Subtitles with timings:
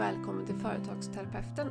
[0.00, 1.66] och välkommen till Företagsterapeuten.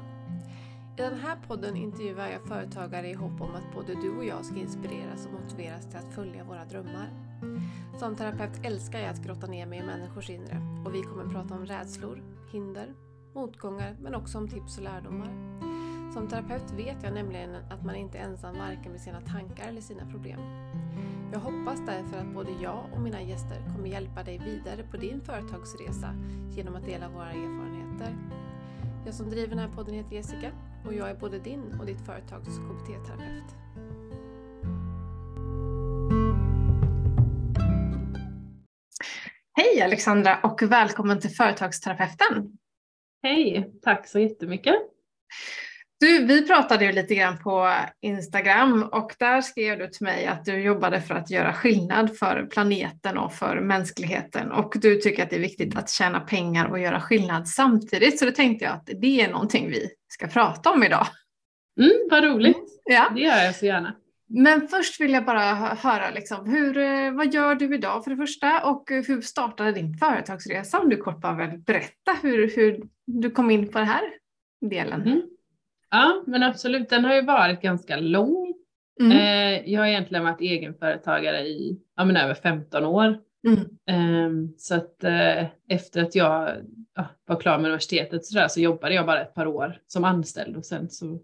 [0.97, 4.45] I den här podden intervjuar jag företagare i hopp om att både du och jag
[4.45, 7.09] ska inspireras och motiveras till att följa våra drömmar.
[7.99, 11.53] Som terapeut älskar jag att grotta ner mig i människors inre och vi kommer prata
[11.53, 12.93] om rädslor, hinder,
[13.35, 15.59] motgångar men också om tips och lärdomar.
[16.13, 19.81] Som terapeut vet jag nämligen att man inte är ensam varken med sina tankar eller
[19.81, 20.39] sina problem.
[21.31, 25.21] Jag hoppas därför att både jag och mina gäster kommer hjälpa dig vidare på din
[25.21, 26.13] företagsresa
[26.49, 27.68] genom att dela våra erfarenheter.
[29.05, 30.51] Jag som driver den här podden heter Jessica
[30.85, 33.55] och jag är både din och ditt företags KBT-terapeut.
[39.57, 42.57] Hej Alexandra och välkommen till Företagsterapeuten!
[43.23, 44.75] Hej, tack så jättemycket!
[45.99, 50.45] Du, vi pratade ju lite grann på Instagram och där skrev du till mig att
[50.45, 55.29] du jobbade för att göra skillnad för planeten och för mänskligheten och du tycker att
[55.29, 58.19] det är viktigt att tjäna pengar och göra skillnad samtidigt.
[58.19, 61.07] Så då tänkte jag att det är någonting vi ska prata om idag.
[61.79, 63.11] Mm, vad roligt, ja.
[63.15, 63.95] det gör jag så gärna.
[64.27, 68.17] Men först vill jag bara höra, liksom, hur, eh, vad gör du idag för det
[68.17, 70.79] första och hur startade din företagsresa?
[70.79, 74.01] Om du kort bara vill berätta hur, hur du kom in på den här
[74.61, 75.01] delen.
[75.01, 75.21] Mm.
[75.91, 76.89] Ja, men absolut.
[76.89, 78.53] Den har ju varit ganska lång.
[78.99, 79.11] Mm.
[79.11, 83.17] Eh, jag har egentligen varit egenföretagare i ja, men över 15 år.
[83.47, 83.59] Mm.
[83.89, 86.55] Eh, så att eh, efter att jag
[86.95, 90.03] ja, var klar med universitetet så, där, så jobbade jag bara ett par år som
[90.03, 91.19] anställd och sen så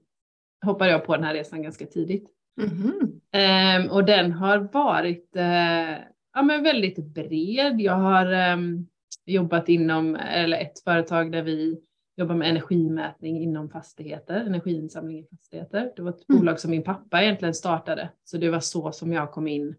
[0.65, 2.31] hoppade jag på den här resan ganska tidigt.
[2.61, 3.89] Mm.
[3.91, 5.91] och den har varit eh,
[6.33, 7.81] ja, men väldigt bred.
[7.81, 8.87] Jag har ehm,
[9.25, 11.81] jobbat inom eller ett företag där vi
[12.17, 15.91] jobbar med energimätning inom fastigheter, energiinsamling i fastigheter.
[15.95, 16.39] Det var ett mm.
[16.39, 19.75] bolag som min pappa egentligen startade, så det var så som jag kom in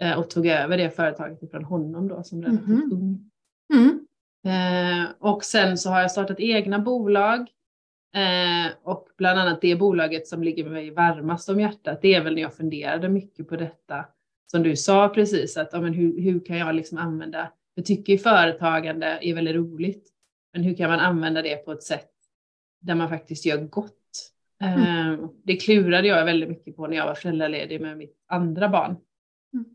[0.00, 2.92] eh, och tog över det företaget ifrån honom då som relativt mm.
[2.92, 3.30] ung.
[3.74, 4.06] Mm.
[4.44, 7.40] Eh, och sen så har jag startat egna bolag
[8.14, 12.34] eh, och bland annat det bolaget som ligger mig varmast om hjärtat, det är väl
[12.34, 14.04] när jag funderade mycket på detta
[14.46, 18.18] som du sa precis, att ja, men hur, hur kan jag liksom använda, jag tycker
[18.18, 20.10] företagande är väldigt roligt
[20.52, 22.10] men hur kan man använda det på ett sätt
[22.80, 23.96] där man faktiskt gör gott?
[24.60, 24.80] Mm.
[24.80, 28.96] Ehm, det klurade jag väldigt mycket på när jag var föräldraledig med mitt andra barn.
[29.54, 29.66] Mm.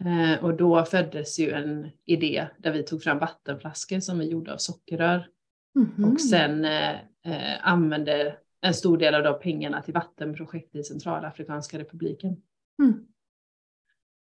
[0.00, 4.52] Ehm, och då föddes ju en idé där vi tog fram vattenflaskor som vi gjorde
[4.52, 5.28] av sockerrör.
[5.76, 6.12] Mm.
[6.12, 11.78] Och sen eh, eh, använde en stor del av de pengarna till vattenprojekt i Centralafrikanska
[11.78, 12.36] republiken.
[12.82, 13.06] Mm.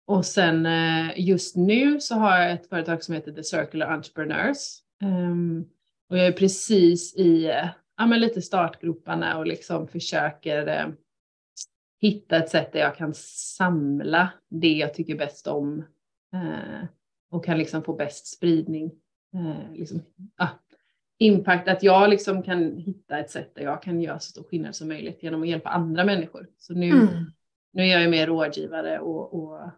[0.05, 4.79] Och sen eh, just nu så har jag ett företag som heter The Circular Entrepreneurs.
[6.11, 7.45] Och jag är precis i
[7.97, 10.87] ja, men lite startgroparna och liksom försöker eh,
[12.01, 13.13] hitta ett sätt där jag kan
[13.57, 15.79] samla det jag tycker bäst om
[16.33, 16.87] eh,
[17.29, 18.91] och kan liksom få bäst spridning.
[19.33, 20.01] Eh, liksom,
[20.35, 20.47] ah,
[21.17, 24.75] impact, att jag liksom kan hitta ett sätt där jag kan göra så stor skillnad
[24.75, 26.47] som möjligt genom att hjälpa andra människor.
[26.57, 27.07] Så nu, mm.
[27.73, 29.69] nu är jag ju mer rådgivare och, och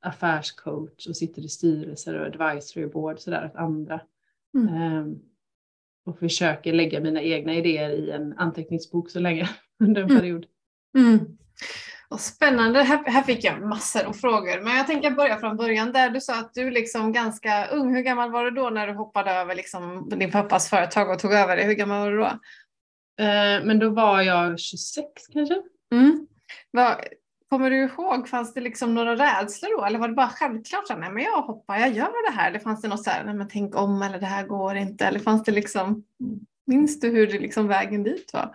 [0.00, 4.00] affärscoach och sitter i styrelser och advisory board sådär åt andra.
[4.54, 4.98] Mm.
[4.98, 5.22] Um,
[6.08, 9.48] och försöker lägga mina egna idéer i en anteckningsbok så länge
[9.84, 10.20] under en mm.
[10.20, 10.46] period.
[10.98, 11.18] Mm.
[12.10, 14.60] Och spännande, här, här fick jag massor av frågor.
[14.60, 18.02] Men jag tänker börja från början där du sa att du liksom ganska ung, hur
[18.02, 21.56] gammal var du då när du hoppade över liksom din pappas företag och tog över
[21.56, 21.62] det?
[21.62, 22.38] Hur gammal var du då?
[23.24, 25.62] Eh, men då var jag 26 kanske.
[25.92, 26.26] Mm.
[26.70, 27.04] Var,
[27.50, 29.84] Kommer du ihåg, fanns det liksom några rädslor då?
[29.84, 32.50] Eller var det bara självklart nej men jag hoppar, jag gör det här?
[32.50, 35.04] Eller fanns det något så här, nej men tänk om eller det här går inte?
[35.04, 36.04] Eller fanns det liksom,
[36.66, 38.54] minns du hur det liksom vägen dit var?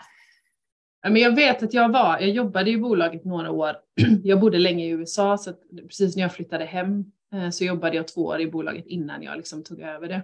[1.04, 3.76] men jag vet att jag var, jag jobbade i bolaget några år.
[4.24, 5.54] Jag bodde länge i USA så
[5.88, 9.38] precis när jag flyttade hem eh, så jobbade jag två år i bolaget innan jag
[9.38, 10.24] liksom tog över det.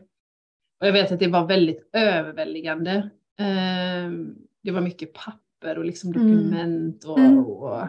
[0.80, 3.10] Och jag vet att det var väldigt överväldigande.
[3.40, 6.28] Ehm, det var mycket papper och liksom mm.
[6.28, 7.40] dokument och, mm.
[7.40, 7.88] och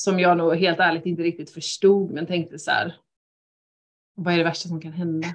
[0.00, 2.94] som jag nog helt ärligt inte riktigt förstod men tänkte så här,
[4.14, 5.28] vad är det värsta som kan hända?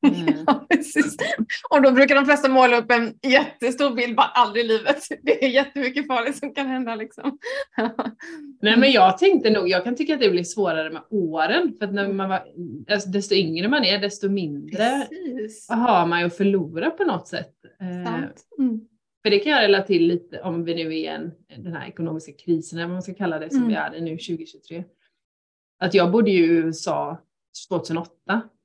[0.46, 1.16] ja, precis.
[1.70, 5.02] Och då brukar de flesta måla upp en jättestor bild, bara aldrig i livet.
[5.22, 7.38] Det är jättemycket farligt som kan hända liksom.
[8.62, 11.86] Nej men jag tänkte nog, jag kan tycka att det blir svårare med åren, för
[11.86, 12.44] att när man var,
[12.90, 15.68] alltså, desto yngre man är, desto mindre precis.
[15.68, 17.54] har man ju att förlora på något sätt.
[17.80, 18.14] Eh,
[18.58, 18.80] mm.
[19.22, 21.88] För det kan jag relatera till lite om vi nu är i en, den här
[21.88, 23.68] ekonomiska krisen, eller vad man ska kalla det, som mm.
[23.68, 24.84] vi är i nu 2023.
[25.78, 27.18] Att jag bodde i USA
[27.68, 28.10] 2008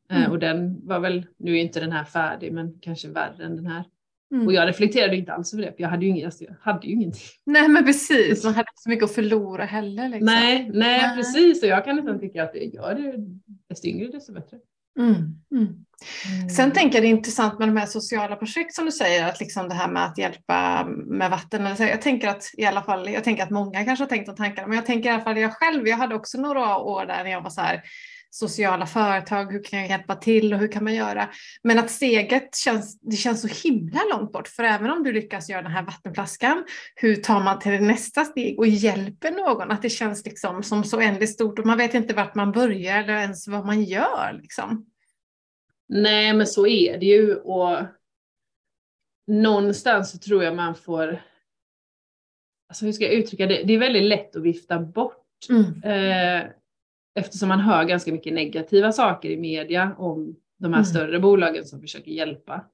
[0.10, 0.32] eh, mm.
[0.32, 3.68] och den var väl, nu är inte den här färdig, men kanske värre än den
[3.68, 3.84] här.
[4.34, 4.48] Mm.
[4.48, 6.88] Och jag reflekterade inte alls över det, för jag hade ju, ingen, alltså, jag hade
[6.88, 7.22] ju ingenting.
[7.46, 10.10] Nej men precis, man hade inte så mycket att förlora heller.
[10.10, 10.26] Liksom.
[10.26, 13.14] Nej, nej, nej, precis, och jag kan nästan tycka att det gör det,
[13.70, 14.58] desto yngre desto bättre.
[15.00, 15.16] Mm.
[15.52, 16.50] Mm.
[16.50, 19.40] Sen tänker jag det är intressant med de här sociala projekt som du säger, att
[19.40, 21.76] liksom det här med att hjälpa med vatten.
[21.80, 24.68] Jag tänker att i alla fall, jag tänker att många kanske har tänkt de tankarna,
[24.68, 27.32] men jag tänker i alla fall jag själv, jag hade också några år där när
[27.32, 27.84] jag var så här,
[28.34, 31.30] sociala företag, hur kan jag hjälpa till och hur kan man göra?
[31.64, 35.50] Men att steget känns, det känns så himla långt bort, för även om du lyckas
[35.50, 36.64] göra den här vattenflaskan,
[36.96, 39.72] hur tar man till nästa steg och hjälper någon?
[39.72, 43.04] Att det känns liksom som så oändligt stort och man vet inte vart man börjar
[43.04, 44.40] eller ens vad man gör.
[44.42, 44.86] Liksom.
[45.90, 47.80] Nej, men så är det ju och
[49.28, 51.22] någonstans så tror jag man får,
[52.70, 55.28] alltså hur ska jag uttrycka det, det är väldigt lätt att vifta bort.
[55.50, 55.84] Mm.
[55.84, 56.50] Eh,
[57.16, 60.86] eftersom man hör ganska mycket negativa saker i media om de här mm.
[60.86, 62.66] större bolagen som försöker hjälpa.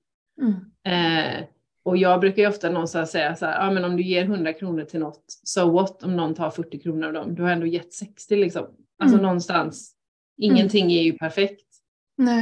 [0.42, 0.54] Mm.
[0.84, 1.46] Eh,
[1.84, 4.54] och jag brukar ju ofta någonstans säga så här, ja men om du ger 100
[4.54, 7.66] kronor till något, so what om någon tar 40 kronor av dem, du har ändå
[7.66, 8.66] gett 60 liksom.
[9.00, 9.24] Alltså mm.
[9.24, 9.94] någonstans,
[10.38, 11.66] ingenting är ju perfekt.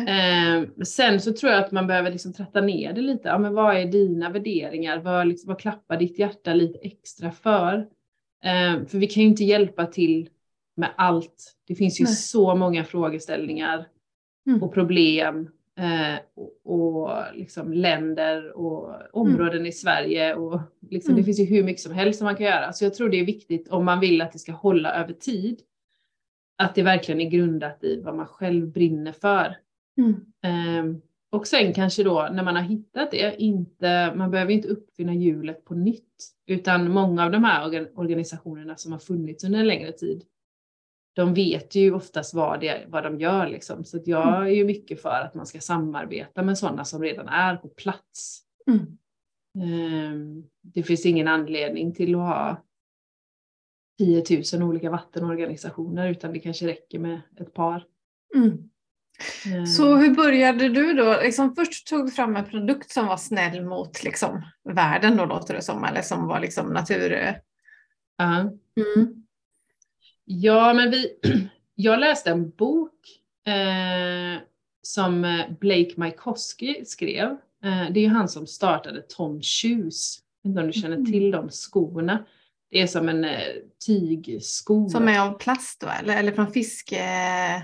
[0.08, 3.28] Eh, sen så tror jag att man behöver liksom tratta ner det lite.
[3.28, 4.98] Ja, men vad är dina värderingar?
[5.00, 7.78] Vad, liksom, vad klappar ditt hjärta lite extra för?
[8.44, 10.30] Eh, för vi kan ju inte hjälpa till
[10.78, 11.56] med allt.
[11.68, 12.14] Det finns ju Nej.
[12.14, 13.88] så många frågeställningar
[14.48, 14.64] mm.
[14.64, 19.66] och problem eh, och, och liksom länder och områden mm.
[19.66, 20.36] i Sverige.
[20.36, 20.60] Och
[20.90, 21.22] liksom, mm.
[21.22, 22.74] Det finns ju hur mycket som helst som man kan göra.
[22.74, 25.62] Så jag tror det är viktigt om man vill att det ska hålla över tid.
[26.58, 29.58] Att det verkligen är grundat i vad man själv brinner för.
[30.44, 30.98] Eh,
[31.30, 35.66] och sen kanske då när man har hittat det, inte, man behöver inte uppfinna hjulet
[35.66, 40.24] på nytt, utan många av de här organisationerna som har funnits under en längre tid
[41.18, 43.48] de vet ju oftast vad, det, vad de gör.
[43.48, 43.84] Liksom.
[43.84, 44.44] Så jag mm.
[44.44, 48.42] är ju mycket för att man ska samarbeta med sådana som redan är på plats.
[48.68, 48.98] Mm.
[49.64, 52.64] Ehm, det finns ingen anledning till att ha
[53.98, 54.24] 10
[54.54, 57.86] 000 olika vattenorganisationer utan det kanske räcker med ett par.
[58.36, 58.70] Mm.
[59.46, 59.66] Ehm.
[59.66, 61.20] Så hur började du då?
[61.24, 65.54] Liksom först tog du fram en produkt som var snäll mot liksom, världen då låter
[65.54, 67.12] det som, eller som var liksom natur...
[68.22, 68.40] Uh.
[68.96, 69.27] Mm.
[70.30, 71.10] Ja, men vi,
[71.76, 72.94] jag läste en bok
[73.46, 74.42] eh,
[74.82, 77.30] som eh, Blake Mycoskie skrev.
[77.64, 80.20] Eh, det är han som startade Tom Shoes.
[80.42, 81.12] Jag vet inte om du känner mm.
[81.12, 82.26] till de skorna.
[82.72, 83.40] Det är som en eh,
[83.86, 84.90] tygsko.
[84.90, 87.00] Som är av plast då eller, eller från fiske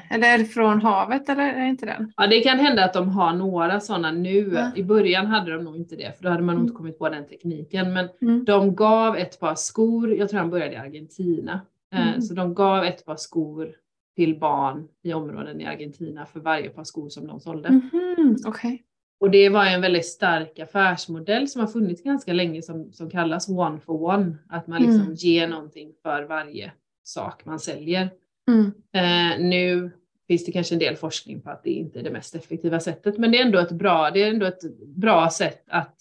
[0.09, 2.13] eller är det från havet eller är det inte den?
[2.17, 4.51] Ja det kan hända att de har några sådana nu.
[4.53, 4.71] Ja.
[4.75, 6.67] I början hade de nog inte det för då hade man nog mm.
[6.67, 7.93] inte kommit på den tekniken.
[7.93, 8.45] Men mm.
[8.45, 11.61] de gav ett par skor, jag tror han började i Argentina.
[11.93, 12.21] Eh, mm.
[12.21, 13.75] Så de gav ett par skor
[14.15, 17.67] till barn i områden i Argentina för varje par skor som de sålde.
[17.67, 18.35] Mm.
[18.47, 18.79] Okay.
[19.19, 23.49] Och det var en väldigt stark affärsmodell som har funnits ganska länge som, som kallas
[23.49, 24.37] one for one.
[24.49, 25.13] Att man liksom mm.
[25.13, 26.71] ger någonting för varje
[27.03, 28.09] sak man säljer.
[28.47, 28.65] Mm.
[28.93, 29.91] Eh, nu
[30.27, 33.17] finns det kanske en del forskning på att det inte är det mest effektiva sättet,
[33.17, 35.97] men det är ändå ett bra, det är ändå ett bra sätt att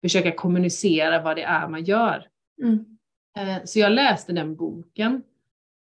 [0.00, 2.26] försöka kommunicera vad det är man gör.
[2.62, 2.95] Mm.
[3.36, 5.22] Eh, så jag läste den boken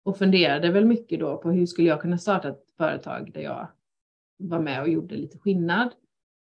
[0.05, 3.69] och funderade väl mycket då på hur skulle jag kunna starta ett företag där jag
[4.37, 5.93] var med och gjorde lite skillnad.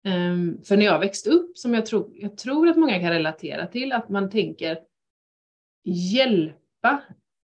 [0.05, 3.67] Ehm, för när jag växte upp, som jag tror, jag tror att många kan relatera
[3.67, 4.79] till, att man tänker
[5.83, 7.01] hjälpa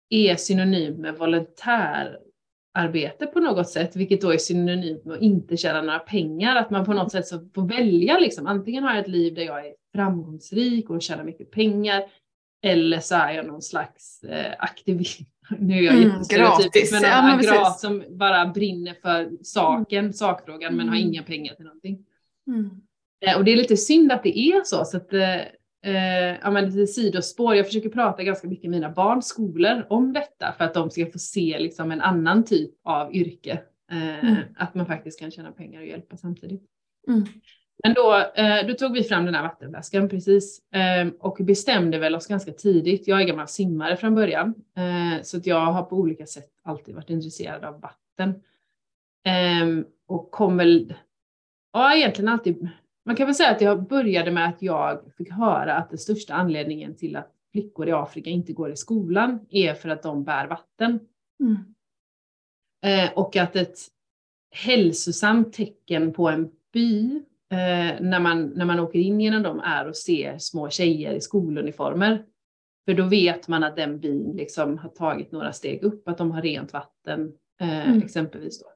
[0.09, 5.81] är synonymt med volontärarbete på något sätt, vilket då är synonymt med att inte tjäna
[5.81, 6.55] några pengar.
[6.55, 8.47] Att man på något sätt så får välja, liksom.
[8.47, 12.03] antingen har jag ett liv där jag är framgångsrik och tjänar mycket pengar,
[12.61, 15.19] eller så är jag någon slags eh, aktivist.
[15.59, 20.13] Nu är jag mm, jättestereotypisk, men, ja, men som bara brinner för saken, mm.
[20.13, 21.07] sakfrågan, men har mm.
[21.07, 22.05] inga pengar till någonting.
[22.47, 22.69] Mm.
[23.25, 24.85] Eh, och det är lite synd att det är så.
[24.85, 25.35] så att, eh,
[25.85, 27.55] eh ja, men lite sidospår.
[27.55, 31.05] Jag försöker prata ganska mycket med mina barns skolor om detta för att de ska
[31.11, 33.61] få se liksom, en annan typ av yrke.
[33.91, 34.35] Eh, mm.
[34.57, 36.63] Att man faktiskt kan tjäna pengar och hjälpa samtidigt.
[37.07, 37.25] Mm.
[37.83, 42.15] Men då, eh, då tog vi fram den här vattenflaskan precis eh, och bestämde väl
[42.15, 43.07] oss ganska tidigt.
[43.07, 46.95] Jag är gammal simmare från början eh, så att jag har på olika sätt alltid
[46.95, 48.43] varit intresserad av vatten.
[49.25, 50.93] Ehm, och kom väl,
[51.73, 52.69] ja egentligen alltid,
[53.05, 56.33] man kan väl säga att jag började med att jag fick höra att den största
[56.33, 60.47] anledningen till att flickor i Afrika inte går i skolan är för att de bär
[60.47, 60.99] vatten.
[61.39, 63.13] Mm.
[63.15, 63.77] och att ett
[64.51, 69.85] hälsosamt tecken på en by eh, när, man, när man åker in genom dem är
[69.85, 72.25] att se små tjejer i skoluniformer.
[72.85, 76.31] För då vet man att den byn liksom har tagit några steg upp, att de
[76.31, 78.01] har rent vatten eh, mm.
[78.01, 78.63] exempelvis.
[78.63, 78.67] Då.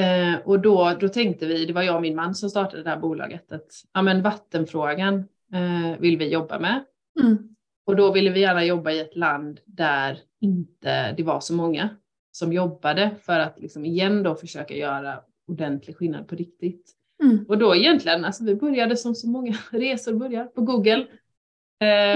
[0.00, 2.90] Eh, och då, då tänkte vi, det var jag och min man som startade det
[2.90, 5.14] här bolaget, att ja, men vattenfrågan
[5.52, 6.84] eh, vill vi jobba med.
[7.20, 7.54] Mm.
[7.86, 11.88] Och då ville vi gärna jobba i ett land där inte det var så många
[12.32, 16.94] som jobbade för att liksom igen då försöka göra ordentlig skillnad på riktigt.
[17.22, 17.44] Mm.
[17.48, 21.06] Och då egentligen, alltså vi började som så många resor börjar på Google.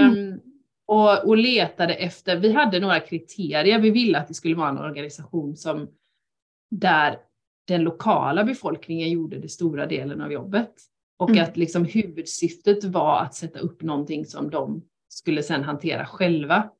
[0.01, 0.41] Um,
[0.87, 4.79] och, och letade efter, vi hade några kriterier, vi ville att det skulle vara en
[4.79, 5.89] organisation som
[6.71, 7.19] där
[7.69, 10.73] den lokala befolkningen gjorde det stora delen av jobbet.
[11.19, 11.45] Och mm.
[11.45, 16.71] att liksom huvudsyftet var att sätta upp någonting som de skulle sedan hantera själva.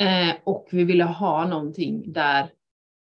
[0.00, 2.42] Eh, och vi ville ha någonting där,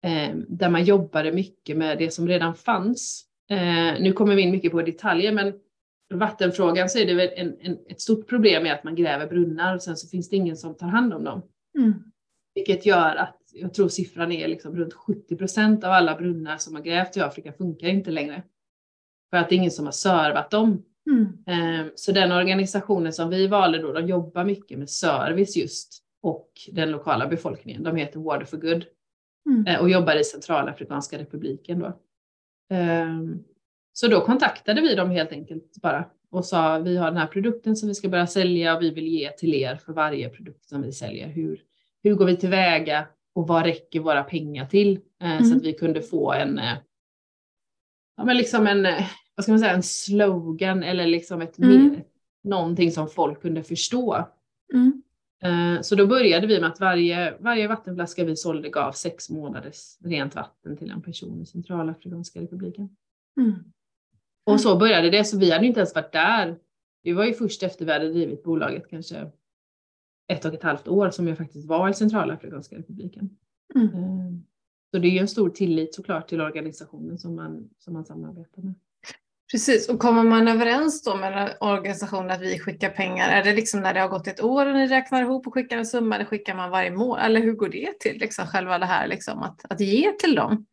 [0.02, 3.26] eh, där man jobbade mycket med det som redan fanns.
[3.54, 5.52] Eh, nu kommer vi in mycket på detaljer, men
[6.14, 9.74] vattenfrågan så är det väl en, en, ett stort problem med att man gräver brunnar
[9.74, 11.42] och sen så finns det ingen som tar hand om dem.
[11.78, 11.92] Mm.
[12.54, 16.74] Vilket gör att jag tror siffran är liksom runt 70 procent av alla brunnar som
[16.74, 18.42] har grävt i Afrika funkar inte längre.
[19.30, 20.84] För att det är ingen som har servat dem.
[21.10, 21.26] Mm.
[21.46, 26.50] Ehm, så den organisationen som vi valde då, de jobbar mycket med service just och
[26.72, 27.82] den lokala befolkningen.
[27.82, 28.84] De heter Water for Good
[29.46, 29.66] mm.
[29.66, 31.98] Eh, och jobbar i Centralafrikanska republiken då.
[32.70, 33.44] Ehm,
[33.92, 37.76] så då kontaktade vi dem helt enkelt bara och sa vi har den här produkten
[37.76, 40.82] som vi ska börja sälja och vi vill ge till er för varje produkt som
[40.82, 41.28] vi säljer.
[41.28, 41.60] Hur,
[42.02, 45.00] hur går vi tillväga och vad räcker våra pengar till?
[45.20, 45.44] Mm.
[45.44, 46.74] Så att vi kunde få en, eh,
[48.16, 51.88] ja men liksom en, eh, vad ska man säga, en slogan eller liksom ett mm.
[51.88, 52.04] mer,
[52.44, 54.28] någonting som folk kunde förstå.
[54.74, 55.02] Mm.
[55.82, 60.34] Så då började vi med att varje, varje vattenflaska vi sålde gav sex månaders rent
[60.34, 62.96] vatten till en person i Centralafrikanska republiken.
[63.40, 63.54] Mm.
[64.44, 66.58] Och så började det, så vi hade inte ens varit där.
[67.02, 69.30] Det var ju först efter vi hade drivit bolaget kanske
[70.28, 73.36] ett och ett halvt år som jag faktiskt var i Centralafrikanska republiken.
[73.74, 73.86] Mm.
[73.86, 74.32] Eh,
[74.90, 78.62] så det är ju en stor tillit såklart till organisationen som man, som man samarbetar
[78.62, 78.74] med.
[79.54, 83.80] Precis, och kommer man överens då med organisationen att vi skickar pengar, är det liksom
[83.80, 86.24] när det har gått ett år och ni räknar ihop och skickar en summa eller
[86.24, 87.26] skickar man varje månad?
[87.26, 90.66] Eller hur går det till, liksom, själva det här liksom, att, att ge till dem?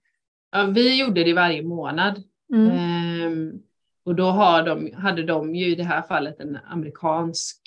[0.51, 2.23] Ja, vi gjorde det varje månad.
[2.53, 2.71] Mm.
[2.71, 3.61] Ehm,
[4.03, 7.57] och då har de, hade de ju i det här fallet en amerikansk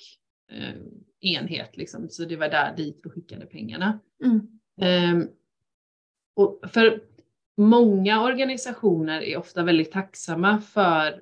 [0.52, 0.80] eh,
[1.20, 3.98] enhet, liksom, så det var där dit vi skickade pengarna.
[4.24, 4.40] Mm.
[4.80, 5.28] Ehm,
[6.36, 7.00] och för
[7.56, 11.20] många organisationer är ofta väldigt tacksamma för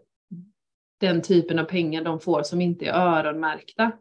[1.00, 3.92] den typen av pengar de får som inte är öronmärkta.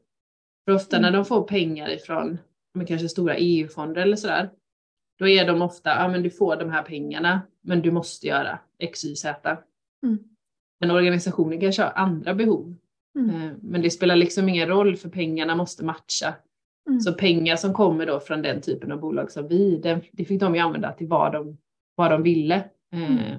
[0.65, 1.11] För ofta mm.
[1.11, 2.37] när de får pengar ifrån
[2.73, 4.49] men kanske stora EU-fonder eller sådär,
[5.19, 8.59] då är de ofta, ja men du får de här pengarna, men du måste göra
[8.79, 9.57] X, Y, Z.
[10.03, 10.19] Mm.
[10.79, 12.75] Men organisationen kanske har andra behov.
[13.15, 13.29] Mm.
[13.29, 16.33] Eh, men det spelar liksom ingen roll för pengarna måste matcha.
[16.87, 16.99] Mm.
[16.99, 20.39] Så pengar som kommer då från den typen av bolag som vi, det, det fick
[20.39, 21.57] de ju använda till vad de,
[21.95, 22.55] vad de ville.
[22.93, 23.37] Eh.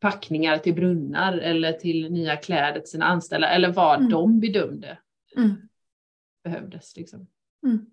[0.00, 4.10] Packningar till brunnar eller till nya kläder till sina anställda eller vad mm.
[4.10, 4.98] de bedömde
[5.36, 5.56] mm.
[6.44, 6.96] behövdes.
[6.96, 7.26] Liksom.
[7.66, 7.86] Mm.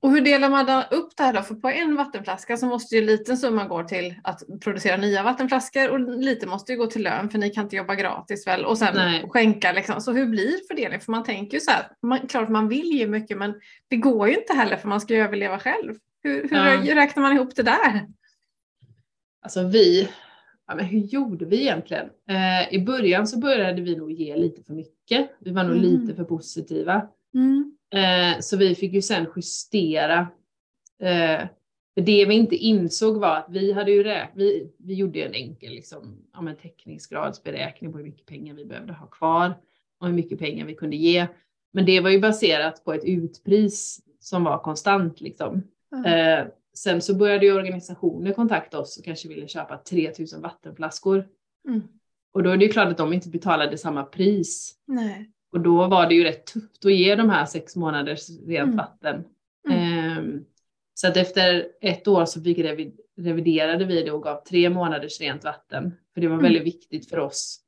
[0.00, 1.42] Och hur delar man upp det här då?
[1.42, 5.22] För på en vattenflaska så måste ju en liten summa gå till att producera nya
[5.22, 8.64] vattenflaskor och lite måste ju gå till lön för ni kan inte jobba gratis väl
[8.64, 9.28] och sen Nej.
[9.28, 10.00] skänka liksom.
[10.00, 11.00] Så hur blir fördelningen?
[11.00, 13.54] För man tänker ju så här, man, klart man vill ge mycket men
[13.88, 15.94] det går ju inte heller för man ska ju överleva själv.
[16.22, 16.96] Hur, hur ja.
[16.96, 18.06] räknar man ihop det där?
[19.48, 20.08] Alltså vi,
[20.66, 22.06] ja, men hur gjorde vi egentligen?
[22.28, 25.30] Eh, I början så började vi nog ge lite för mycket.
[25.38, 25.82] Vi var nog mm.
[25.82, 27.08] lite för positiva.
[27.34, 27.76] Mm.
[27.94, 30.18] Eh, så vi fick ju sen justera.
[31.02, 31.40] Eh,
[31.94, 35.34] för det vi inte insåg var att vi hade ju räknat, vi, vi gjorde en
[35.34, 39.54] enkel liksom, ja, täckningsgradsberäkning på hur mycket pengar vi behövde ha kvar
[40.00, 41.26] och hur mycket pengar vi kunde ge.
[41.72, 45.62] Men det var ju baserat på ett utpris som var konstant liksom.
[45.92, 46.04] Mm.
[46.04, 46.46] Eh,
[46.78, 51.26] sen så började ju organisationer kontakta oss och kanske ville köpa 3000 vattenflaskor.
[51.68, 51.82] Mm.
[52.32, 54.74] Och då är det ju klart att de inte betalade samma pris.
[54.86, 55.30] Nej.
[55.52, 58.76] Och då var det ju rätt tufft att ge de här sex månaders rent mm.
[58.76, 59.24] vatten.
[59.68, 60.18] Mm.
[60.18, 60.44] Um,
[60.94, 65.20] så att efter ett år så fick revid reviderade vi det och gav tre månaders
[65.20, 65.94] rent vatten.
[66.14, 66.42] För det var mm.
[66.42, 67.60] väldigt viktigt för oss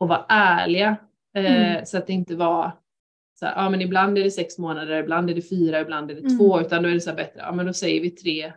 [0.00, 0.96] att vara ärliga.
[1.38, 2.72] Uh, så att det inte var
[3.38, 6.14] så här, ja men ibland är det sex månader, ibland är det fyra, ibland är
[6.14, 6.38] det mm.
[6.38, 8.52] två, utan då är det så här bättre, ja men då säger vi tre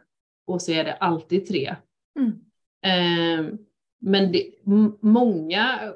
[0.48, 1.76] och så är det alltid tre.
[2.20, 3.58] Um,
[4.02, 4.52] men det,
[5.02, 5.94] många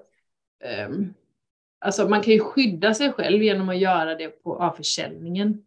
[0.88, 1.14] um,
[1.84, 5.64] Alltså man kan ju skydda sig själv genom att göra det på, av försäljningen.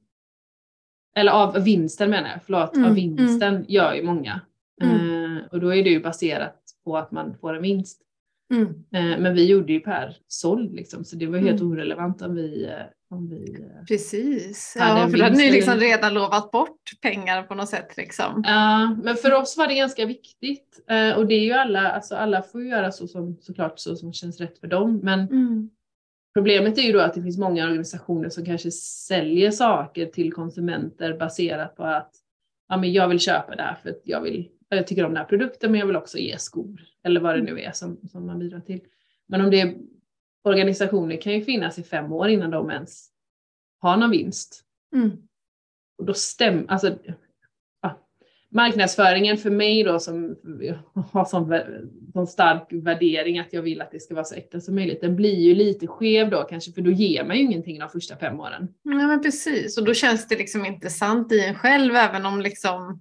[1.17, 3.65] Eller av vinsten menar jag, förlåt, mm, av vinsten mm.
[3.69, 4.41] gör ju många.
[4.83, 5.37] Mm.
[5.37, 8.03] Eh, och då är det ju baserat på att man får en vinst.
[8.55, 8.67] Mm.
[8.67, 11.73] Eh, men vi gjorde ju per såld liksom, så det var helt mm.
[11.73, 16.15] orelevant om vi, eh, om vi eh, Precis, ja, för då hade ni liksom redan
[16.15, 17.97] lovat bort pengar på något sätt.
[17.97, 18.43] Liksom.
[18.47, 20.85] Ja, men för oss var det ganska viktigt.
[20.91, 23.97] Eh, och det är ju alla, alltså alla får ju göra så som, såklart så
[23.97, 25.01] som känns rätt för dem.
[25.03, 25.71] Men mm.
[26.37, 31.19] Problemet är ju då att det finns många organisationer som kanske säljer saker till konsumenter
[31.19, 32.11] baserat på att
[32.69, 35.17] ja, men jag vill köpa det här för att jag vill jag tycker om den
[35.17, 38.27] här produkten men jag vill också ge skor eller vad det nu är som, som
[38.27, 38.81] man bidrar till.
[39.29, 39.75] Men om det är
[40.47, 43.09] organisationer kan ju finnas i fem år innan de ens
[43.79, 44.63] har någon vinst.
[44.95, 45.11] Mm.
[45.99, 46.99] Och då stämmer, alltså
[48.57, 50.37] marknadsföringen för mig då som
[51.13, 51.53] har sån,
[52.13, 55.17] sån stark värdering att jag vill att det ska vara så äkta som möjligt, den
[55.17, 58.41] blir ju lite skev då kanske för då ger man ju ingenting de första fem
[58.41, 58.69] åren.
[58.83, 62.41] Ja men precis och då känns det liksom inte sant i en själv även om
[62.41, 63.01] liksom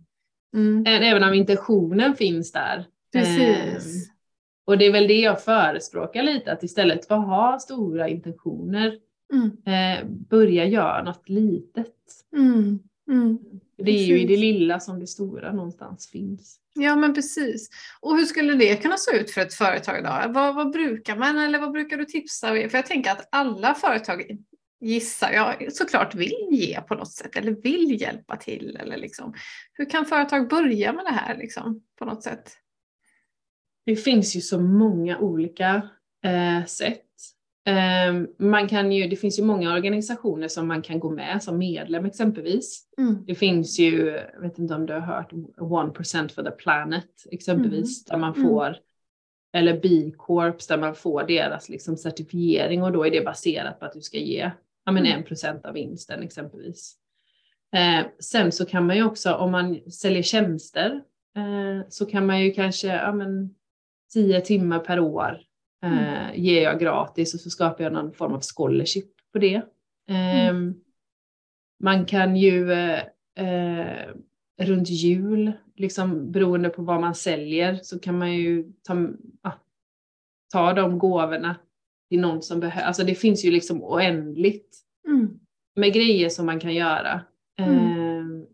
[0.56, 0.84] mm.
[0.88, 2.86] Även om intentionen finns där.
[3.14, 4.10] Precis.
[4.10, 4.15] Eh,
[4.66, 8.98] och det är väl det jag förespråkar lite att istället för att ha stora intentioner
[9.34, 9.52] mm.
[9.66, 11.96] eh, börja göra något litet.
[12.36, 12.80] Mm.
[13.08, 13.40] Mm.
[13.78, 16.60] Det är ju i det lilla som det stora någonstans finns.
[16.74, 17.70] Ja men precis.
[18.02, 20.34] Och hur skulle det kunna se ut för ett företag då?
[20.34, 22.48] Vad, vad brukar man eller vad brukar du tipsa?
[22.48, 24.38] För jag tänker att alla företag
[24.80, 28.78] gissar jag såklart vill ge på något sätt eller vill hjälpa till.
[28.82, 29.34] Eller liksom.
[29.74, 32.58] Hur kan företag börja med det här liksom, på något sätt?
[33.86, 35.90] Det finns ju så många olika
[36.24, 37.02] eh, sätt.
[37.68, 41.58] Ehm, man kan ju, det finns ju många organisationer som man kan gå med som
[41.58, 42.84] medlem exempelvis.
[42.98, 43.26] Mm.
[43.28, 48.10] Det finns ju, jag vet inte om du har hört, 1% for the planet exempelvis,
[48.10, 48.22] mm.
[48.22, 48.50] där man mm.
[48.50, 48.80] får, mm.
[49.54, 53.94] eller B-corps där man får deras liksom certifiering och då är det baserat på att
[53.94, 54.52] du ska ge
[54.86, 55.62] ja, men 1% mm.
[55.64, 56.96] av vinsten exempelvis.
[57.76, 61.02] Eh, sen så kan man ju också, om man säljer tjänster,
[61.38, 63.56] eh, så kan man ju kanske, ja men
[64.14, 65.42] 10 timmar per år
[65.86, 65.98] Mm.
[65.98, 69.56] eh, ger jag gratis och så skapar jag någon form av scholarship på det.
[70.10, 70.76] Eh, mm.
[71.80, 73.00] Man kan ju eh,
[73.36, 74.08] eh,
[74.62, 79.08] runt jul, liksom beroende på vad man säljer, så kan man ju ta,
[79.42, 79.52] ah,
[80.52, 81.56] ta de gåvorna
[82.10, 82.88] till någon som behöver.
[82.88, 85.40] Alltså det finns ju liksom oändligt mm.
[85.76, 87.22] med grejer som man kan göra.
[87.60, 87.78] Mm.
[87.78, 88.46] Ehm,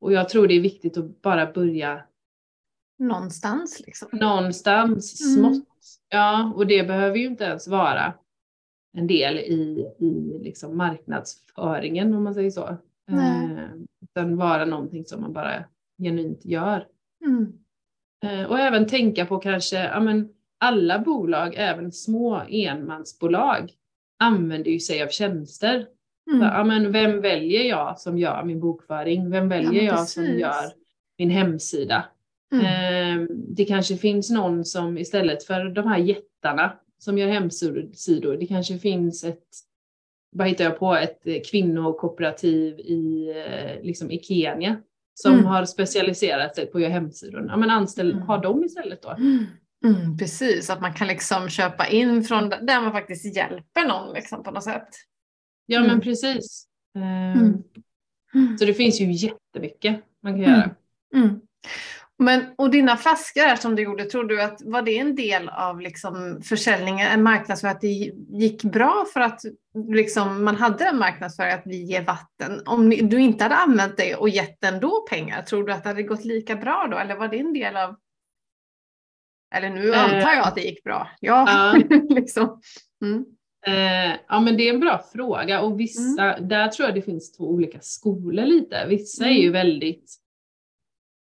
[0.00, 2.02] och jag tror det är viktigt att bara börja
[2.98, 4.08] Någonstans liksom.
[4.12, 5.34] Någonstans, mm.
[5.34, 5.68] smått.
[6.08, 8.14] Ja, och det behöver ju inte ens vara
[8.96, 12.68] en del i, i liksom marknadsföringen om man säger så.
[13.10, 13.68] Eh,
[14.02, 15.64] utan vara någonting som man bara
[15.98, 16.86] genuint gör.
[17.24, 17.52] Mm.
[18.24, 20.28] Eh, och även tänka på kanske, ja men
[20.58, 23.72] alla bolag, även små enmansbolag,
[24.18, 25.86] använder ju sig av tjänster.
[26.30, 26.40] Mm.
[26.40, 29.30] Så, ja, men vem väljer jag som gör min bokföring?
[29.30, 30.72] Vem väljer ja, jag som gör
[31.18, 32.04] min hemsida?
[32.52, 32.66] Mm.
[32.66, 38.46] Ehm, det kanske finns någon som istället för de här jättarna som gör hemsidor, det
[38.46, 39.44] kanske finns ett,
[40.30, 44.76] vad hittar jag på, ett kvinnokooperativ i, eh, liksom i Kenya
[45.14, 45.44] som mm.
[45.44, 47.46] har specialiserat sig på att göra hemsidor.
[47.48, 48.22] Ja men anställ, mm.
[48.22, 49.10] ha dem istället då.
[49.10, 49.46] Mm.
[49.84, 54.42] mm, precis, att man kan liksom köpa in från där man faktiskt hjälper någon liksom
[54.42, 54.88] på något sätt.
[55.66, 56.00] Ja men mm.
[56.00, 56.66] precis.
[57.34, 57.62] Um,
[58.58, 60.70] så det finns ju jättemycket man kan göra.
[62.18, 65.80] Men, och dina flaskor som du gjorde, tror du att var det en del av
[65.80, 69.40] liksom försäljningen, en marknadsföring, att det gick bra för att
[69.88, 72.62] liksom, man hade en marknadsföring att vi ger vatten?
[72.66, 76.02] Om du inte hade använt det och gett ändå pengar, tror du att det hade
[76.02, 76.98] gått lika bra då?
[76.98, 77.96] Eller var det en del av...
[79.54, 81.08] Eller nu uh, antar jag att det gick bra.
[81.20, 82.60] Ja, uh, liksom.
[83.04, 83.24] Mm.
[83.68, 86.48] Uh, ja men det är en bra fråga och vissa, mm.
[86.48, 88.86] där tror jag det finns två olika skolor lite.
[88.88, 89.52] Vissa är ju mm.
[89.52, 90.25] väldigt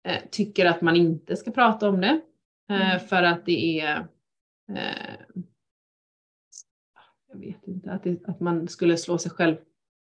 [0.04, 2.22] eh, tycker att man inte ska prata om det
[2.70, 3.00] eh, mm.
[3.00, 4.08] för att det är
[4.76, 5.36] eh,
[7.32, 9.56] jag vet inte, att, det, att man skulle slå sig själv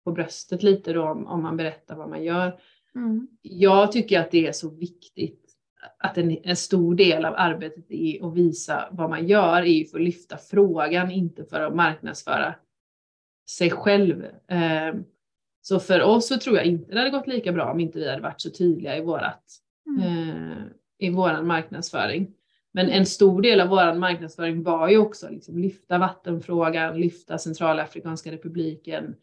[0.04, 2.60] på bröstet lite då om, om man berättar vad man gör.
[2.94, 3.28] Mm.
[3.42, 5.40] Jag tycker att det är så viktigt
[5.98, 9.84] att en, en, stor del av arbetet är att visa vad man gör, är ju
[9.84, 12.54] för att lyfta frågan, inte för att marknadsföra
[13.50, 14.24] sig själv.
[14.48, 14.94] Eh,
[15.62, 18.10] så för oss så tror jag inte det hade gått lika bra om inte vi
[18.10, 19.44] hade varit så tydliga i vårat.
[19.98, 20.62] Eh,
[20.98, 22.34] i våran marknadsföring.
[22.72, 28.32] Men en stor del av vår marknadsföring var ju också liksom lyfta vattenfrågan, lyfta Centralafrikanska
[28.32, 29.16] republiken,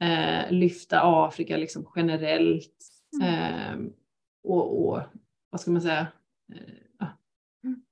[0.00, 2.76] eh, lyfta Afrika liksom generellt.
[3.22, 3.34] Mm.
[3.34, 3.92] Eh,
[4.44, 5.00] och, och,
[5.50, 6.06] vad ska man säga?
[6.54, 7.08] Eh,
[7.64, 7.82] mm.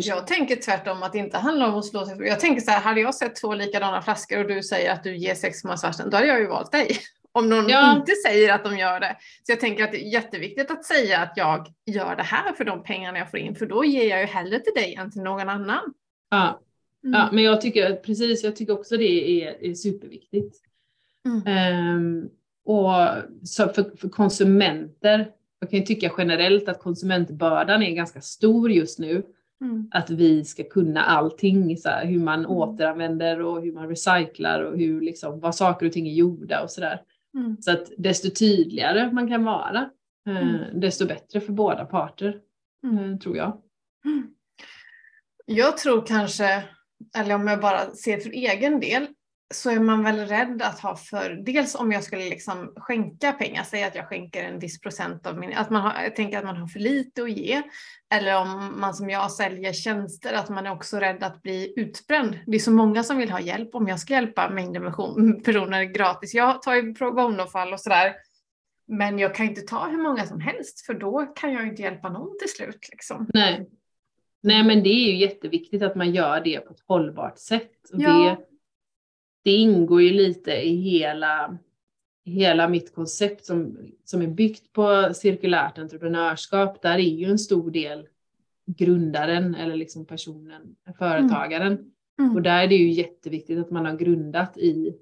[0.00, 2.26] jag tänker tvärtom att det inte handlar om att slå sig.
[2.26, 5.16] Jag tänker så här, hade jag sett två likadana flaskor och du säger att du
[5.16, 6.98] ger sex månaders varsel, då hade jag ju valt dig.
[7.32, 7.96] Om någon ja.
[7.96, 9.16] inte säger att de gör det.
[9.42, 12.64] Så jag tänker att det är jätteviktigt att säga att jag gör det här för
[12.64, 15.22] de pengarna jag får in, för då ger jag ju hellre till dig än till
[15.22, 15.94] någon annan.
[16.30, 16.60] Ja,
[17.04, 17.20] mm.
[17.20, 20.56] ja men jag tycker precis, jag tycker också det är, är superviktigt.
[21.24, 21.96] Mm.
[21.96, 22.30] Um,
[22.64, 22.92] och
[23.56, 29.22] för, för konsumenter, jag kan ju tycka generellt att konsumentbördan är ganska stor just nu.
[29.60, 29.88] Mm.
[29.90, 32.50] Att vi ska kunna allting, så här, hur man mm.
[32.50, 36.70] återanvänder och hur man recyclar och hur liksom, vad saker och ting är gjorda och
[36.70, 37.02] sådär.
[37.34, 37.56] Mm.
[37.60, 39.90] Så att desto tydligare man kan vara
[40.28, 40.80] mm.
[40.80, 42.40] desto bättre för båda parter,
[42.84, 43.18] mm.
[43.18, 43.62] tror jag.
[45.46, 46.64] Jag tror kanske,
[47.16, 49.06] eller om jag bara ser för egen del,
[49.54, 53.62] så är man väl rädd att ha för, dels om jag skulle liksom skänka pengar,
[53.62, 56.56] säga att jag skänker en viss procent av min, att man har, tänker att man
[56.56, 57.62] har för lite att ge,
[58.14, 62.38] eller om man som jag säljer tjänster, att man är också rädd att bli utbränd.
[62.46, 64.94] Det är så många som vill ha hjälp om jag ska hjälpa mängder med
[65.44, 66.34] personer gratis.
[66.34, 68.14] Jag tar ju pro bono-fall och sådär,
[68.88, 72.08] men jag kan inte ta hur många som helst, för då kan jag inte hjälpa
[72.08, 72.88] någon till slut.
[72.92, 73.30] Liksom.
[73.34, 73.68] Nej.
[74.42, 77.72] Nej, men det är ju jätteviktigt att man gör det på ett hållbart sätt.
[77.92, 78.12] Och ja.
[78.12, 78.36] det,
[79.42, 81.58] det ingår ju lite i hela,
[82.24, 86.82] hela mitt koncept som, som är byggt på cirkulärt entreprenörskap.
[86.82, 88.08] Där är ju en stor del
[88.66, 91.72] grundaren eller liksom personen, företagaren.
[91.72, 91.90] Mm.
[92.20, 92.36] Mm.
[92.36, 94.94] Och där är det ju jätteviktigt att man har grundat i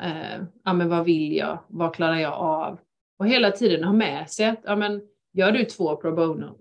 [0.00, 2.78] eh, ja, men vad vill jag, vad klarar jag av?
[3.18, 6.58] Och hela tiden ha med sig att ja, men, gör du två pro bono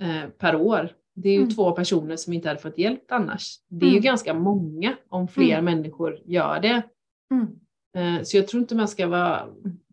[0.00, 1.50] eh, per år, det är ju mm.
[1.50, 3.56] två personer som inte hade fått hjälp annars.
[3.68, 3.94] Det är mm.
[3.94, 5.64] ju ganska många om fler mm.
[5.64, 6.82] människor gör det.
[7.30, 7.48] Mm.
[7.96, 9.48] Eh, så jag tror inte man ska vara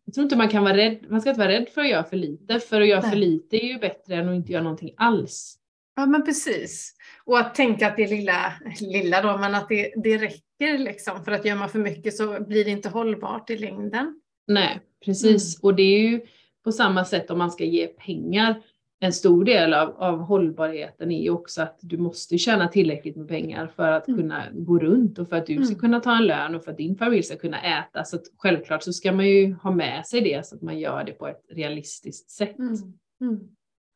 [0.06, 2.04] jag tror inte man kan vara rädd, man ska inte vara rädd för att göra
[2.04, 3.10] för lite, för att göra Nej.
[3.10, 5.58] för lite är ju bättre än att inte göra någonting alls.
[5.96, 6.96] Ja men precis.
[7.26, 11.24] Och att tänka att det lilla, lilla då, men att det, det räcker liksom.
[11.26, 14.22] För att gör man för mycket så blir det inte hållbart i längden.
[14.48, 15.56] Nej, precis.
[15.56, 15.68] Mm.
[15.68, 16.22] Och det är ju
[16.64, 18.62] på samma sätt om man ska ge pengar
[19.04, 23.28] en stor del av, av hållbarheten är ju också att du måste tjäna tillräckligt med
[23.28, 24.20] pengar för att mm.
[24.20, 25.80] kunna gå runt och för att du ska mm.
[25.80, 28.04] kunna ta en lön och för att din familj ska kunna äta.
[28.04, 31.12] Så självklart så ska man ju ha med sig det så att man gör det
[31.12, 32.60] på ett realistiskt sätt.
[32.60, 32.74] Mm.
[33.22, 33.40] mm.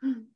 [0.04, 0.28] mm.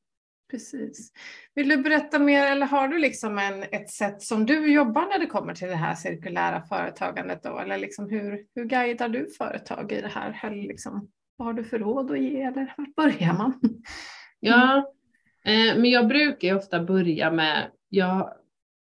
[0.51, 1.11] Precis.
[1.55, 5.19] Vill du berätta mer eller har du liksom en, ett sätt som du jobbar när
[5.19, 7.59] det kommer till det här cirkulära företagandet då?
[7.59, 10.39] Eller liksom hur, hur guidar du företag i det här?
[10.43, 13.59] Eller liksom, vad har du för råd att ge eller var börjar man?
[14.43, 14.93] Ja,
[15.45, 18.33] eh, men jag brukar ofta börja med, jag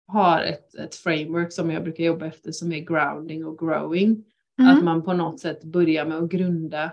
[0.06, 4.24] har ett, ett framework som jag brukar jobba efter som är grounding och growing.
[4.58, 4.76] Mm.
[4.76, 6.90] Att man på något sätt börjar med att grunda,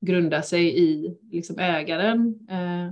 [0.00, 2.90] grunda sig i liksom ägaren eh,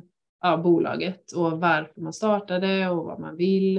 [0.50, 3.76] av bolaget och varför man startade och vad man vill.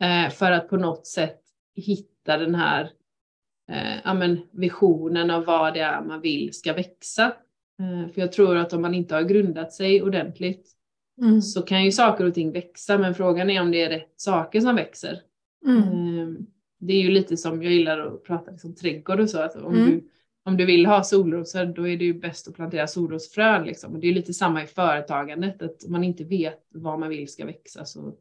[0.00, 1.40] Eh, för att på något sätt
[1.74, 2.90] hitta den här
[3.70, 7.32] eh, ja, men visionen av vad det är man vill ska växa.
[7.80, 10.70] Eh, för jag tror att om man inte har grundat sig ordentligt
[11.22, 11.42] mm.
[11.42, 14.60] så kan ju saker och ting växa, men frågan är om det är rätt saker
[14.60, 15.20] som växer.
[15.66, 15.82] Mm.
[15.82, 16.46] Ehm,
[16.78, 19.74] det är ju lite som, jag gillar att prata liksom trädgård och så, att om,
[19.74, 19.90] mm.
[19.90, 20.08] du,
[20.44, 23.64] om du vill ha solrosor då är det ju bäst att plantera solrosfrön.
[23.64, 23.94] Liksom.
[23.94, 27.28] Och det är lite samma i företagandet, att om man inte vet vad man vill
[27.28, 28.14] ska växa så,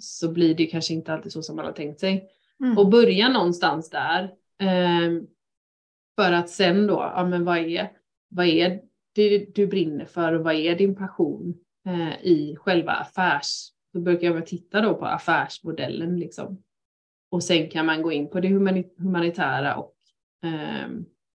[0.00, 2.30] så blir det kanske inte alltid så som man har tänkt sig.
[2.60, 2.78] Mm.
[2.78, 4.22] Och börja någonstans där.
[4.60, 5.22] Eh,
[6.16, 7.90] för att sen då, ja men vad är,
[8.28, 8.80] vad är
[9.14, 11.54] det du brinner för och vad är din passion
[11.86, 13.72] eh, i själva affärs...
[13.92, 16.62] Då brukar jag titta då på affärsmodellen liksom.
[17.30, 18.48] Och sen kan man gå in på det
[18.98, 19.94] humanitära och
[20.44, 20.88] eh,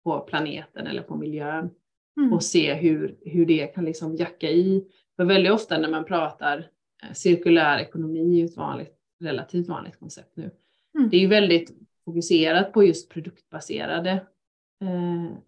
[0.04, 1.70] på planeten eller på miljön
[2.16, 2.32] mm.
[2.32, 4.84] och se hur, hur det kan liksom jacka i.
[5.16, 6.58] För väldigt ofta när man pratar
[7.02, 10.50] eh, cirkulär ekonomi är ett vanligt, relativt vanligt koncept nu.
[10.98, 11.10] Mm.
[11.10, 11.72] Det är ju väldigt
[12.04, 14.26] fokuserat på just produktbaserade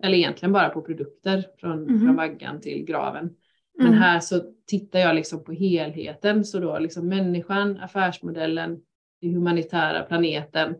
[0.03, 2.01] eller egentligen bara på produkter från, mm.
[2.01, 3.31] från vaggan till graven.
[3.79, 3.99] Men mm.
[3.99, 8.81] här så tittar jag liksom på helheten, så då liksom människan, affärsmodellen,
[9.20, 10.75] det humanitära planeten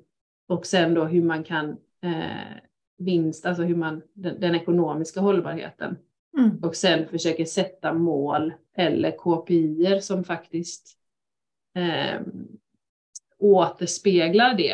[0.49, 1.71] och sen då hur man kan
[2.03, 2.57] eh,
[2.99, 5.97] vinst, alltså hur man, den, den ekonomiska hållbarheten.
[6.39, 6.59] Mm.
[6.63, 10.99] Och sen försöker sätta mål eller KPI som faktiskt
[11.77, 12.21] eh,
[13.39, 14.73] återspeglar det.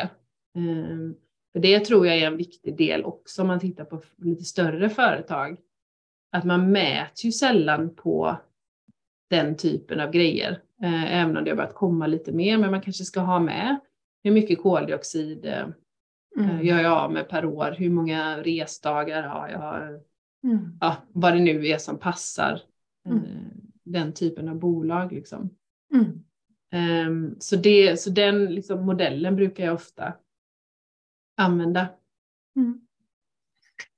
[0.55, 1.11] Eh,
[1.53, 4.89] för det tror jag är en viktig del också om man tittar på lite större
[4.89, 5.57] företag.
[6.31, 8.37] Att man mäts ju sällan på
[9.29, 12.81] den typen av grejer, eh, även om det har börjat komma lite mer, men man
[12.81, 13.79] kanske ska ha med
[14.23, 15.67] hur mycket koldioxid eh,
[16.37, 16.65] mm.
[16.65, 20.01] gör jag av med per år, hur många resdagar har jag,
[20.43, 20.77] mm.
[20.81, 22.61] ja, vad det nu är som passar
[23.05, 23.17] mm.
[23.17, 23.23] eh,
[23.83, 25.11] den typen av bolag.
[25.11, 25.49] Liksom.
[27.07, 30.13] Um, så, det, så den liksom, modellen brukar jag ofta
[31.41, 31.87] använda.
[32.55, 32.81] Mm.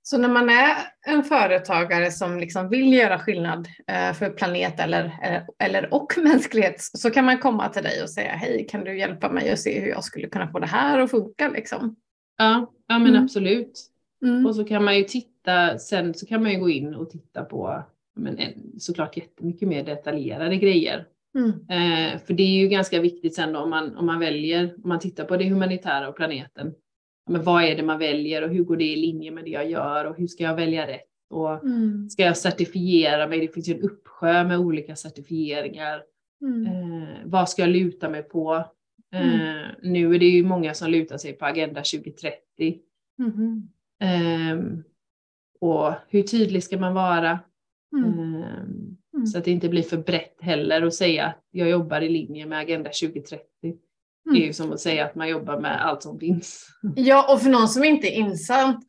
[0.05, 0.75] Så när man är
[1.07, 6.75] en företagare som liksom vill göra skillnad eh, för planet eller, eh, eller och mänsklighet
[6.79, 9.79] så kan man komma till dig och säga hej kan du hjälpa mig att se
[9.79, 11.95] hur jag skulle kunna få det här att funka liksom?
[12.37, 13.23] Ja, ja men mm.
[13.23, 13.89] absolut.
[14.25, 14.45] Mm.
[14.45, 17.43] Och så kan man ju titta, sen så kan man ju gå in och titta
[17.43, 17.83] på
[18.15, 18.37] men,
[18.79, 21.05] såklart jättemycket mer detaljerade grejer.
[21.35, 21.49] Mm.
[21.49, 24.89] Eh, för det är ju ganska viktigt sen då om man, om man väljer, om
[24.89, 26.73] man tittar på det humanitära och planeten,
[27.29, 29.69] men vad är det man väljer och hur går det i linje med det jag
[29.69, 32.09] gör och hur ska jag välja rätt Och mm.
[32.09, 33.39] Ska jag certifiera mig?
[33.39, 36.03] Det finns ju en uppsjö med olika certifieringar.
[36.41, 36.65] Mm.
[36.65, 38.55] Eh, vad ska jag luta mig på?
[39.13, 42.79] Eh, nu är det ju många som lutar sig på Agenda 2030.
[43.19, 43.67] Mm.
[44.01, 44.79] Eh,
[45.59, 47.39] och hur tydlig ska man vara?
[47.95, 52.09] Ehm, så att det inte blir för brett heller att säga att jag jobbar i
[52.09, 53.45] linje med Agenda 2030.
[54.25, 54.39] Mm.
[54.39, 56.69] Det är ju som att säga att man jobbar med allt som finns.
[56.95, 58.83] Ja, och för någon som inte är insatt,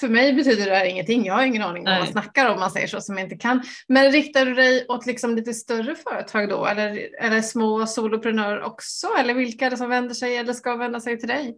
[0.00, 1.24] för mig betyder det här ingenting.
[1.24, 3.62] Jag har ingen aning om vad man snackar om, man säger så, som inte kan.
[3.88, 9.06] Men riktar du dig åt liksom lite större företag då, eller, eller små soloprenörer också?
[9.18, 11.56] Eller vilka är det som vänder sig eller ska vända sig till dig?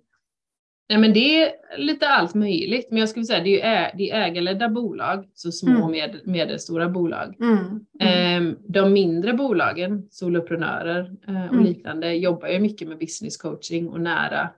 [0.88, 4.20] Nej, men det är lite allt möjligt, men jag skulle säga det är, det är
[4.20, 5.90] ägarledda bolag, så små och mm.
[5.90, 7.36] med, medelstora bolag.
[7.40, 7.56] Mm.
[7.56, 7.84] Mm.
[8.00, 11.64] Ehm, de mindre bolagen, soloprenörer eh, och mm.
[11.64, 14.50] liknande, jobbar ju mycket med business coaching och nära.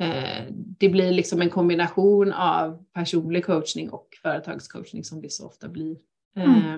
[0.00, 5.68] Eh, det blir liksom en kombination av personlig coachning och företagscoachning som det så ofta
[5.68, 5.96] blir.
[6.36, 6.76] Eh,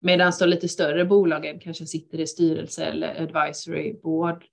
[0.00, 4.44] Medan de lite större bolagen kanske sitter i styrelse eller advisory board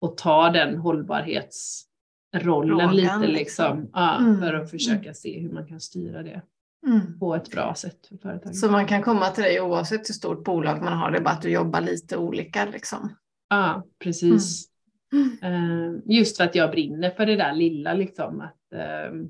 [0.00, 1.86] och tar den hållbarhets
[2.34, 3.90] rollen Frågan, lite liksom, liksom.
[3.92, 4.40] Ja, mm.
[4.40, 6.42] för att försöka se hur man kan styra det
[6.86, 7.18] mm.
[7.18, 8.56] på ett bra sätt för företaget.
[8.56, 11.34] Så man kan komma till dig oavsett hur stort bolag man har, det är bara
[11.34, 13.16] att du jobbar lite olika liksom?
[13.48, 14.68] Ja, precis.
[15.12, 15.54] Mm.
[15.54, 18.40] Uh, just för att jag brinner för det där lilla liksom.
[18.40, 19.26] Att, uh,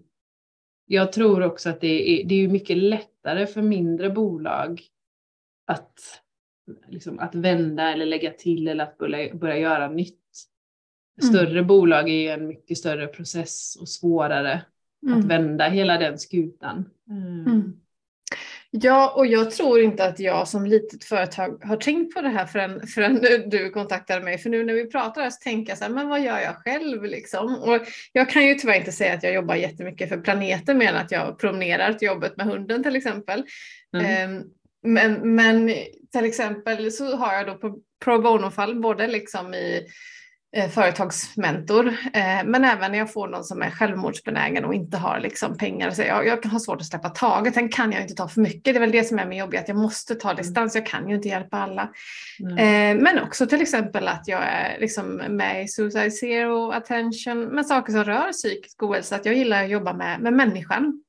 [0.87, 4.81] jag tror också att det är, det är mycket lättare för mindre bolag
[5.67, 6.23] att,
[6.89, 10.24] liksom, att vända eller lägga till eller att börja, börja göra nytt Mm.
[11.23, 11.67] Större mm.
[11.67, 14.63] bolag är ju en mycket större process och svårare
[15.07, 15.19] mm.
[15.19, 16.85] att vända hela den skutan.
[17.11, 17.47] Mm.
[17.47, 17.73] mm.
[18.71, 22.47] Ja, och jag tror inte att jag som litet företag har tänkt på det här
[22.47, 24.39] förrän, förrän du kontaktade mig.
[24.39, 27.05] För nu när vi pratar så tänker jag så här, men vad gör jag själv
[27.05, 27.55] liksom?
[27.55, 27.81] Och
[28.13, 31.13] jag kan ju tyvärr inte säga att jag jobbar jättemycket för planeten mer än att
[31.13, 33.45] jag promenerar till jobbet med hunden till exempel.
[33.97, 34.37] Mm.
[34.37, 34.45] Um,
[34.83, 35.75] men, men
[36.13, 39.83] till exempel så har jag då på pro bono-fall både liksom i Eh,
[40.71, 45.57] företagsmentor, eh, men även när jag får någon som är självmordsbenägen och inte har liksom
[45.57, 45.91] pengar.
[45.91, 48.65] Så jag, jag har svårt att släppa taget, sen kan jag inte ta för mycket.
[48.65, 50.43] Det är väl det som är min jobb, att jag måste ta mm.
[50.43, 50.75] distans.
[50.75, 51.89] Jag kan ju inte hjälpa alla.
[52.41, 52.99] Mm.
[52.99, 57.93] Men också till exempel att jag är liksom med i Suicide Zero, Attention, med saker
[57.93, 59.17] som rör psykisk ohälsa.
[59.17, 61.04] Att jag gillar att jobba med, med människan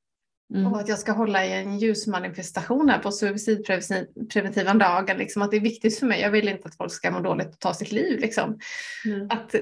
[0.54, 0.74] Mm.
[0.74, 5.18] Och att jag ska hålla i en ljusmanifestation här på suicidpreventiva dagen.
[5.18, 6.22] Liksom, att det är viktigt för mig.
[6.22, 8.20] Jag vill inte att folk ska må dåligt och ta sitt liv.
[8.20, 8.60] Liksom.
[9.06, 9.28] Mm.
[9.30, 9.56] Att,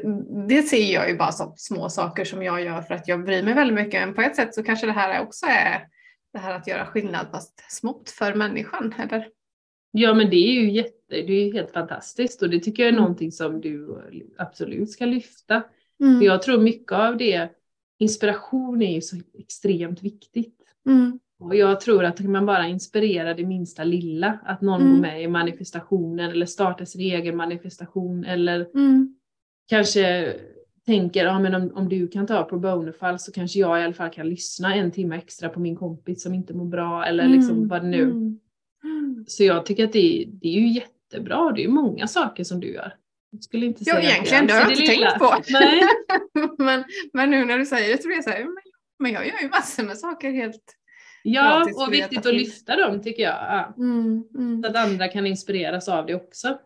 [0.47, 3.43] det ser jag ju bara som små saker som jag gör för att jag bryr
[3.43, 4.01] mig väldigt mycket.
[4.01, 5.87] Men på ett sätt så kanske det här också är
[6.33, 8.93] det här att göra skillnad fast smått för människan.
[8.99, 9.27] Eller?
[9.91, 12.93] Ja men det är ju jätte, det är helt fantastiskt och det tycker jag är
[12.93, 13.01] mm.
[13.01, 14.03] någonting som du
[14.37, 15.63] absolut ska lyfta.
[16.01, 16.19] Mm.
[16.19, 17.49] För jag tror mycket av det,
[17.99, 20.62] inspiration är ju så extremt viktigt.
[20.85, 21.19] Mm.
[21.39, 24.93] Och jag tror att man bara inspirerar det minsta lilla, att någon mm.
[24.93, 29.15] går med i manifestationen eller startar sin egen manifestation eller mm.
[29.69, 30.33] kanske
[30.85, 33.93] tänker, ja men om, om du kan ta pro bono-fall så kanske jag i alla
[33.93, 37.37] fall kan lyssna en timme extra på min kompis som inte mår bra eller mm.
[37.37, 38.01] liksom vad det nu.
[38.01, 38.39] Mm.
[39.27, 42.59] Så jag tycker att det, det är ju jättebra, det är ju många saker som
[42.59, 42.93] du gör.
[43.31, 45.35] Jag skulle inte säga egentligen, det har jag inte tänkt på.
[45.49, 45.81] Nej.
[46.57, 48.47] men, men nu när du säger det så blir jag så här,
[49.03, 50.77] men jag gör ju massor med saker helt
[51.23, 53.33] Ja, och viktigt att lyfta dem tycker jag.
[53.33, 53.73] Ja.
[53.77, 54.63] Mm, mm.
[54.63, 56.57] Så att andra kan inspireras av det också.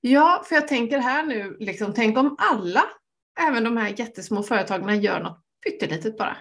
[0.00, 2.82] Ja, för jag tänker här nu, liksom, tänk om alla,
[3.48, 6.36] även de här jättesmå företagen, gör något pyttelitet bara.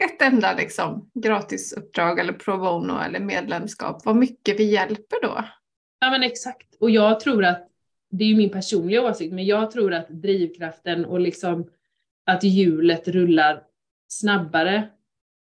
[0.00, 4.04] Ett enda liksom, gratisuppdrag eller pro bono eller medlemskap.
[4.04, 5.44] Vad mycket vi hjälper då.
[6.00, 6.74] Ja men exakt.
[6.80, 7.68] Och jag tror att,
[8.10, 11.70] det är ju min personliga åsikt, men jag tror att drivkraften och liksom
[12.26, 13.62] att hjulet rullar
[14.08, 14.88] snabbare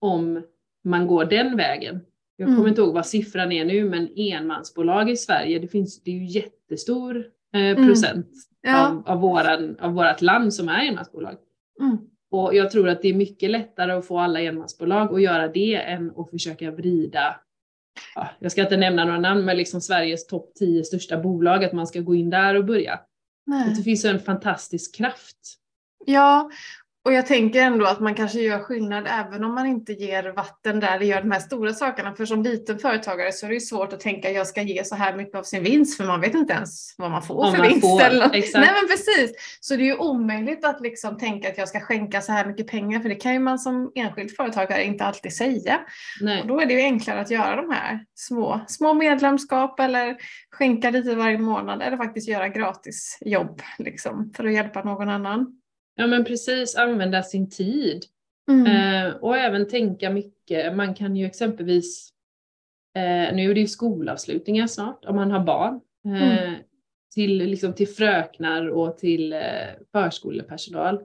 [0.02, 0.43] om
[0.84, 2.02] man går den vägen.
[2.36, 2.69] Jag kommer mm.
[2.69, 6.26] inte ihåg vad siffran är nu, men enmansbolag i Sverige, det finns det är ju
[6.26, 7.17] jättestor
[7.54, 7.88] eh, mm.
[7.88, 8.28] procent
[8.67, 8.76] mm.
[8.76, 8.88] ja.
[8.88, 11.36] av, av, våran, av vårat land som är enmansbolag.
[11.80, 11.98] Mm.
[12.32, 15.76] Och jag tror att det är mycket lättare att få alla enmansbolag att göra det
[15.76, 17.36] än att försöka vrida
[18.15, 21.74] ja, jag ska inte nämna några namn, men liksom Sveriges topp 10 största bolag, att
[21.74, 23.00] man ska gå in där och börja.
[23.45, 23.74] Nej.
[23.78, 25.38] Det finns en fantastisk kraft.
[26.06, 26.50] Ja,
[27.10, 30.80] och jag tänker ändå att man kanske gör skillnad även om man inte ger vatten
[30.80, 32.15] där det gör de här stora sakerna.
[32.15, 34.95] För som liten företagare så är det svårt att tänka att jag ska ge så
[34.95, 37.58] här mycket av sin vinst för man vet inte ens vad man får om för
[37.58, 37.82] man vinst.
[37.82, 39.32] Får, eller Nej men precis.
[39.60, 42.67] Så det är ju omöjligt att liksom tänka att jag ska skänka så här mycket
[42.67, 45.80] pengar för det kan ju man som enskild företagare inte alltid säga.
[46.22, 46.41] Nej.
[46.41, 50.17] Och då är det ju enklare att göra de här små, små medlemskap eller
[50.52, 55.59] skänka lite varje månad eller faktiskt göra gratis jobb liksom, för att hjälpa någon annan.
[55.95, 58.06] Ja men precis, använda sin tid.
[58.49, 58.65] Mm.
[59.08, 60.75] Eh, och även tänka mycket.
[60.75, 62.10] Man kan ju exempelvis
[62.95, 66.56] eh, nu är det ju skolavslutningar snart om man har barn, eh, mm.
[67.13, 69.39] till, liksom, till fröknar och till eh,
[69.91, 70.99] förskolepersonal.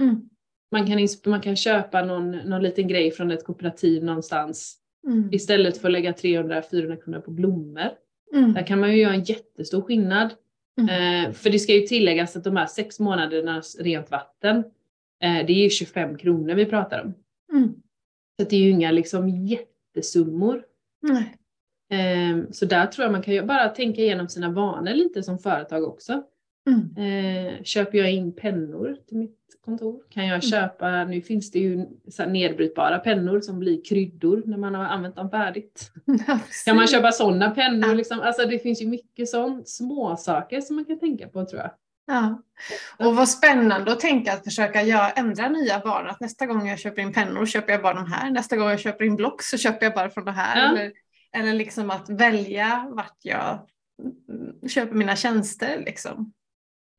[0.00, 0.28] Mm.
[0.72, 4.76] Man, kan, man kan köpa någon, någon liten grej från ett kooperativ någonstans
[5.06, 5.28] mm.
[5.32, 7.90] istället för att lägga 300-400 kronor på blommor.
[8.34, 8.54] Mm.
[8.54, 10.30] Där kan man ju göra en jättestor skillnad.
[10.80, 11.24] Mm.
[11.26, 14.56] Eh, för det ska ju tilläggas att de här sex månadernas rent vatten,
[15.22, 17.14] eh, det är ju 25 kronor vi pratar om.
[17.52, 17.74] Mm.
[18.40, 20.64] Så det är ju inga liksom jättesummor.
[21.02, 21.36] Nej.
[21.92, 25.84] Eh, så där tror jag man kan bara tänka igenom sina vanor lite som företag
[25.84, 26.22] också.
[26.70, 27.56] Mm.
[27.56, 30.00] Eh, köper jag in pennor till mitt kontor?
[30.10, 30.40] Kan jag mm.
[30.40, 35.16] köpa, nu finns det ju så nedbrytbara pennor som blir kryddor när man har använt
[35.16, 35.90] dem färdigt.
[36.26, 37.88] Ja, kan man köpa sådana pennor?
[37.88, 37.94] Ja.
[37.94, 38.20] Liksom?
[38.20, 41.70] Alltså det finns ju mycket sånt, små saker som man kan tänka på tror jag.
[42.06, 42.42] Ja.
[43.06, 46.08] Och vad spännande att tänka att försöka göra, ändra nya vanor.
[46.08, 48.30] Att nästa gång jag köper in pennor köper jag bara de här.
[48.30, 50.62] Nästa gång jag köper in block så köper jag bara från det här.
[50.62, 50.68] Ja.
[50.68, 50.92] Eller,
[51.36, 53.66] eller liksom att välja vart jag
[54.68, 55.82] köper mina tjänster.
[55.86, 56.32] Liksom.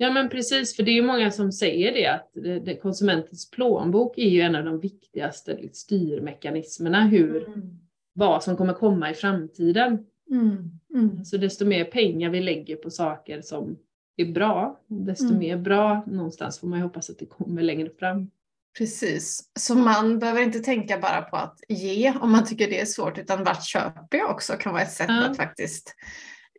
[0.02, 3.52] Ja men precis, för det är ju många som säger det att det, det, konsumentens
[3.52, 7.80] plånbok är ju en av de viktigaste styrmekanismerna hur, mm.
[8.14, 10.06] vad som kommer komma i framtiden.
[10.32, 10.80] Mm.
[10.94, 11.26] Mm.
[11.26, 13.78] Så desto mer pengar vi lägger på saker som
[14.18, 15.40] är bra, desto mm.
[15.40, 18.32] mer bra någonstans får man ju hoppas att det kommer längre fram.
[18.78, 22.86] Precis, så man behöver inte tänka bara på att ge om man tycker det är
[22.86, 25.26] svårt utan vart köper jag också kan vara ett sätt ja.
[25.26, 25.96] att faktiskt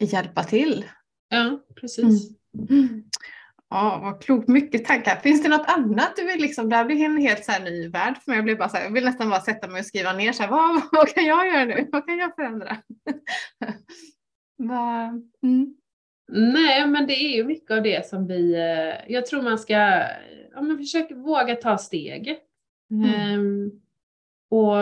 [0.00, 0.84] hjälpa till.
[1.28, 2.41] Ja, precis.
[2.70, 3.04] Mm.
[3.70, 4.48] Ja, vad klokt.
[4.48, 5.16] Mycket tankar.
[5.16, 8.16] Finns det något annat du vill liksom, det här blir en helt så ny värld
[8.16, 8.38] för mig.
[8.38, 10.42] Jag, blir bara så här, jag vill nästan bara sätta mig och skriva ner så
[10.42, 11.88] här, vad, vad kan jag göra nu?
[11.92, 12.76] Vad kan jag förändra?
[15.42, 15.74] mm.
[16.32, 19.72] Nej, men det är ju mycket av det som vi, eh, jag tror man ska
[20.54, 22.42] ja, men försöka våga ta steget.
[22.90, 23.14] Mm.
[23.14, 23.70] Ehm,
[24.50, 24.76] och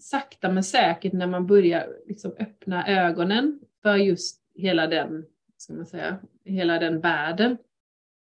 [0.00, 5.24] sakta men säkert när man börjar liksom öppna ögonen för just hela den,
[5.58, 7.56] ska man säga, hela den världen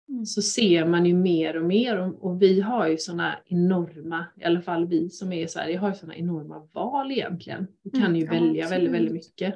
[0.10, 0.26] Mm.
[0.26, 4.43] så ser man ju mer och mer och, och vi har ju sådana enorma, i
[4.43, 7.67] alla fall vi som är i Sverige har ju sådana enorma val egentligen.
[7.84, 9.56] Vi kan mm, ju välja väldigt, väldigt mycket.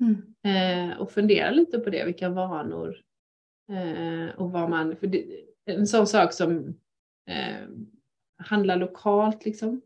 [0.00, 0.90] Mm.
[0.90, 2.96] Eh, och fundera lite på det, vilka vanor
[3.68, 5.24] eh, och vad man, för det,
[5.64, 6.74] en sån sak som
[7.26, 7.68] eh,
[8.38, 9.80] handlar lokalt liksom.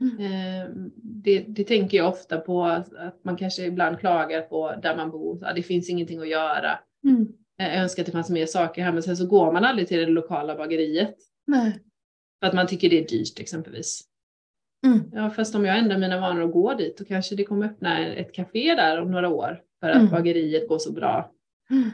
[0.00, 0.18] Mm.
[0.18, 0.70] Eh,
[1.02, 5.44] det, det, tänker jag ofta på att man kanske ibland klagar på där man bor,
[5.44, 6.78] att det finns ingenting att göra.
[7.04, 7.28] Mm.
[7.56, 9.98] Jag önskar att det fanns mer saker här men sen så går man aldrig till
[9.98, 11.14] det lokala bageriet.
[11.46, 11.78] Nej.
[12.40, 14.02] För att man tycker det är dyrt exempelvis.
[14.86, 15.00] Mm.
[15.12, 18.06] Ja fast om jag ändrar mina vanor och går dit då kanske det kommer öppna
[18.06, 20.10] ett café där om några år för att mm.
[20.10, 21.32] bageriet går så bra.
[21.70, 21.90] Mm.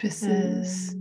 [0.00, 0.92] Precis.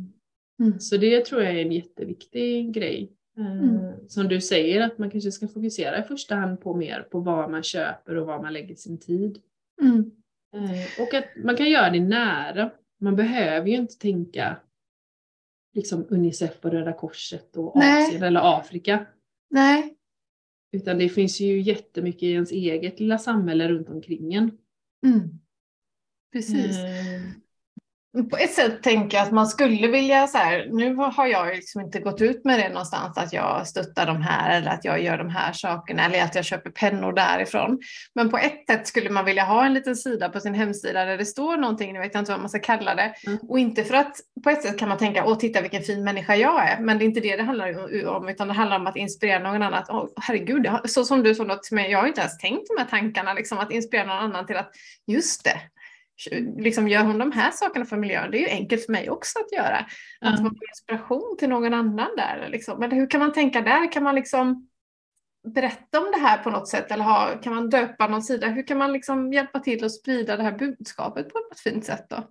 [0.60, 0.80] Mm.
[0.80, 3.12] Så det tror jag är en jätteviktig grej.
[3.38, 4.10] Eh, mm.
[4.10, 7.52] Som du säger att man kanske ska fokusera i första hand på mer på vad
[7.52, 9.42] man köper och var man lägger sin tid.
[9.82, 10.12] Mm.
[10.56, 12.72] Eh, och att man kan göra det nära.
[13.02, 14.58] Man behöver ju inte tänka
[15.74, 18.08] liksom Unicef och Röda Korset och Nej.
[18.08, 19.06] Asien eller Afrika.
[19.50, 19.98] Nej.
[20.72, 24.58] Utan det finns ju jättemycket i ens eget lilla samhälle runt omkring en.
[25.06, 25.40] Mm.
[26.32, 26.78] Precis.
[28.32, 31.82] På ett sätt tänker jag att man skulle vilja så här, nu har jag liksom
[31.82, 35.18] inte gått ut med det någonstans att jag stöttar de här eller att jag gör
[35.18, 37.80] de här sakerna eller att jag köper pennor därifrån.
[38.16, 41.18] Men på ett sätt skulle man vilja ha en liten sida på sin hemsida där
[41.18, 43.14] det står någonting, nu vet jag inte vad man ska kalla det.
[43.28, 43.40] Mm.
[43.50, 46.36] Och inte för att på ett sätt kan man tänka, åh titta vilken fin människa
[46.36, 48.98] jag är, men det är inte det det handlar om, utan det handlar om att
[48.98, 49.84] inspirera någon annan.
[49.90, 52.90] Åh, herregud, så som du sa till mig, jag har inte ens tänkt de här
[52.90, 54.72] tankarna, liksom, att inspirera någon annan till att
[55.08, 55.60] just det,
[56.58, 59.40] liksom gör hon de här sakerna för miljön, det är ju enkelt för mig också
[59.40, 59.86] att göra.
[60.22, 62.50] Att man får inspiration till någon annan där.
[62.50, 62.80] Liksom.
[62.80, 63.92] Men hur kan man tänka där?
[63.92, 64.70] Kan man liksom
[65.46, 68.48] berätta om det här på något sätt eller ha, kan man döpa någon sida?
[68.48, 72.06] Hur kan man liksom hjälpa till att sprida det här budskapet på ett fint sätt
[72.10, 72.24] då?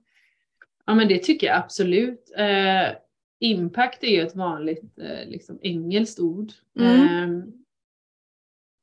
[0.86, 2.32] Ja men det tycker jag absolut.
[2.36, 2.96] Eh,
[3.40, 6.52] impact är ju ett vanligt eh, liksom engelskt ord.
[6.80, 7.00] Mm.
[7.00, 7.44] Eh,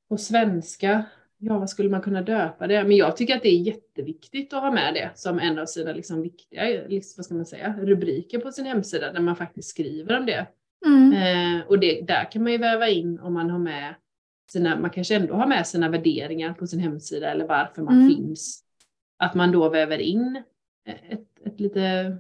[0.10, 1.06] på svenska
[1.42, 2.84] ja, vad skulle man kunna döpa det?
[2.84, 5.94] Men jag tycker att det är jätteviktigt att ha med det som en av sina
[5.94, 10.20] liksom viktiga liksom, vad ska man säga, rubriker på sin hemsida där man faktiskt skriver
[10.20, 10.48] om det.
[10.86, 11.14] Mm.
[11.14, 13.96] Eh, och det, där kan man ju väva in om man har med
[14.52, 18.10] sina, man kanske ändå har med sina värderingar på sin hemsida eller varför man mm.
[18.10, 18.64] finns.
[19.18, 20.44] Att man då väver in
[20.86, 22.18] ett, ett lite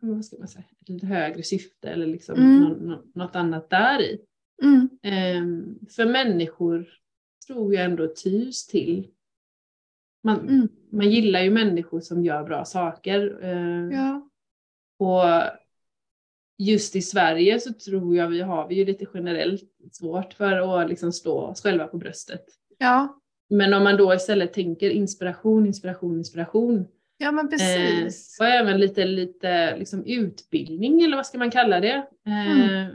[0.00, 2.60] vad ska man säga, ett lite högre syfte eller liksom mm.
[2.60, 4.20] något, något annat där i.
[5.02, 5.42] Eh,
[5.90, 6.86] för människor
[7.46, 9.08] tror jag ändå trivs till.
[10.22, 10.68] Man, mm.
[10.92, 13.38] man gillar ju människor som gör bra saker.
[13.42, 14.28] Eh, ja.
[14.98, 15.24] Och
[16.58, 20.88] just i Sverige så tror jag vi har vi ju lite generellt svårt för att
[20.88, 22.44] liksom slå oss själva på bröstet.
[22.78, 23.20] Ja.
[23.48, 26.86] men om man då istället tänker inspiration, inspiration, inspiration.
[27.18, 28.40] Ja men precis.
[28.40, 32.06] Eh, och även lite, lite liksom utbildning eller vad ska man kalla det.
[32.26, 32.92] Eh, mm.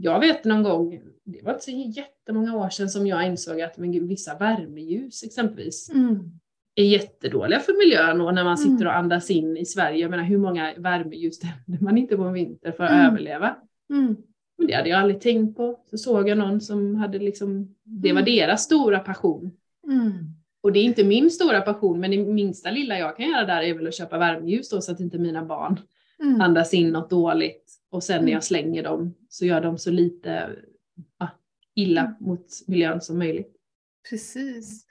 [0.00, 3.78] Jag vet någon gång, det var inte så jättemånga år sedan som jag insåg att
[3.78, 6.30] men gud, vissa värmeljus exempelvis mm.
[6.74, 8.86] är jättedåliga för miljön och när man sitter mm.
[8.86, 9.98] och andas in i Sverige.
[9.98, 13.06] Jag menar hur många värmeljus tänder man inte på en vinter för att mm.
[13.06, 13.56] överleva?
[13.90, 14.16] Mm.
[14.58, 15.80] Men det hade jag aldrig tänkt på.
[15.90, 18.36] Så såg jag någon som hade liksom, det var mm.
[18.36, 19.50] deras stora passion.
[19.86, 20.12] Mm.
[20.60, 23.62] Och det är inte min stora passion, men det minsta lilla jag kan göra där
[23.62, 25.80] är väl att köpa värmeljus då så att inte mina barn
[26.40, 27.67] andas in något dåligt.
[27.90, 30.56] Och sen när jag slänger dem så gör de så lite
[31.74, 33.56] illa mot miljön som möjligt.
[34.10, 34.86] Precis.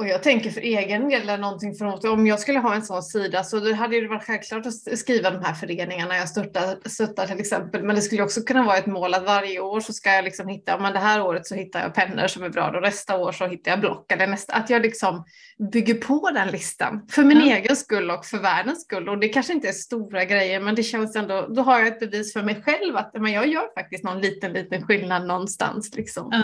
[0.00, 3.02] Och jag tänker för egen del, eller någonting för om jag skulle ha en sån
[3.02, 7.40] sida så hade det varit självklart att skriva de här föreningarna jag stöttar, stöttar till
[7.40, 7.82] exempel.
[7.82, 10.48] Men det skulle också kunna vara ett mål att varje år så ska jag liksom
[10.48, 13.32] hitta, men det här året så hittar jag pennor som är bra, och nästa år
[13.32, 14.12] så hittar jag block.
[14.12, 15.24] Eller nästa, att jag liksom
[15.72, 17.56] bygger på den listan för min ja.
[17.56, 19.08] egen skull och för världens skull.
[19.08, 22.00] Och det kanske inte är stora grejer, men det känns ändå, då har jag ett
[22.00, 25.94] bevis för mig själv att men jag gör faktiskt någon liten, liten skillnad någonstans.
[25.94, 26.28] Liksom.
[26.32, 26.42] Ja.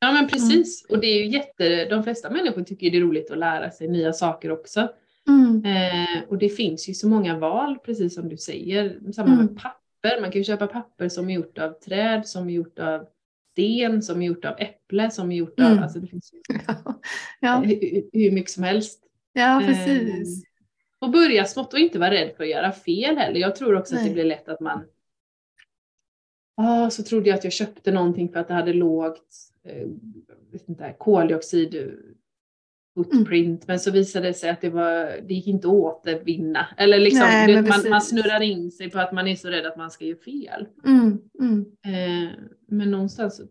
[0.00, 0.84] Ja men precis.
[0.84, 0.96] Mm.
[0.96, 3.88] Och det är ju jätte, de flesta människor tycker det är roligt att lära sig
[3.88, 4.88] nya saker också.
[5.28, 5.64] Mm.
[5.64, 9.12] Eh, och det finns ju så många val, precis som du säger.
[9.12, 9.46] Samma mm.
[9.46, 12.78] med papper, man kan ju köpa papper som är gjort av träd, som är gjort
[12.78, 13.06] av
[13.52, 15.82] sten, som är gjort av äpple, som är gjort av, mm.
[15.82, 16.38] alltså det finns ju
[17.40, 17.56] ja.
[17.56, 19.02] hur, hur, mycket som helst.
[19.32, 20.44] Ja, precis.
[20.44, 20.48] Eh,
[20.98, 23.40] och börja smått och inte vara rädd för att göra fel heller.
[23.40, 24.02] Jag tror också Nej.
[24.02, 24.84] att det blir lätt att man
[26.60, 29.49] ah, så trodde jag att jag köpte någonting för att det hade lågt eh,
[30.52, 31.92] vet inte, koldioxid
[32.94, 33.64] footprint mm.
[33.66, 36.66] men så visade det sig att det, var, det gick inte att återvinna.
[36.76, 39.66] Eller liksom, Nej, det, man, man, snurrar in sig på att man är så rädd
[39.66, 40.68] att man ska göra fel.
[40.84, 41.18] Mm.
[41.40, 41.60] Mm.
[41.84, 42.32] Eh,
[42.68, 43.42] men någonstans så,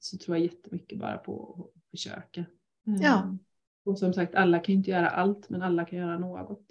[0.00, 2.40] så, tror jag jättemycket bara på att försöka.
[2.40, 3.38] Eh, ja.
[3.84, 6.66] Och som sagt, alla kan inte göra allt men alla kan göra något.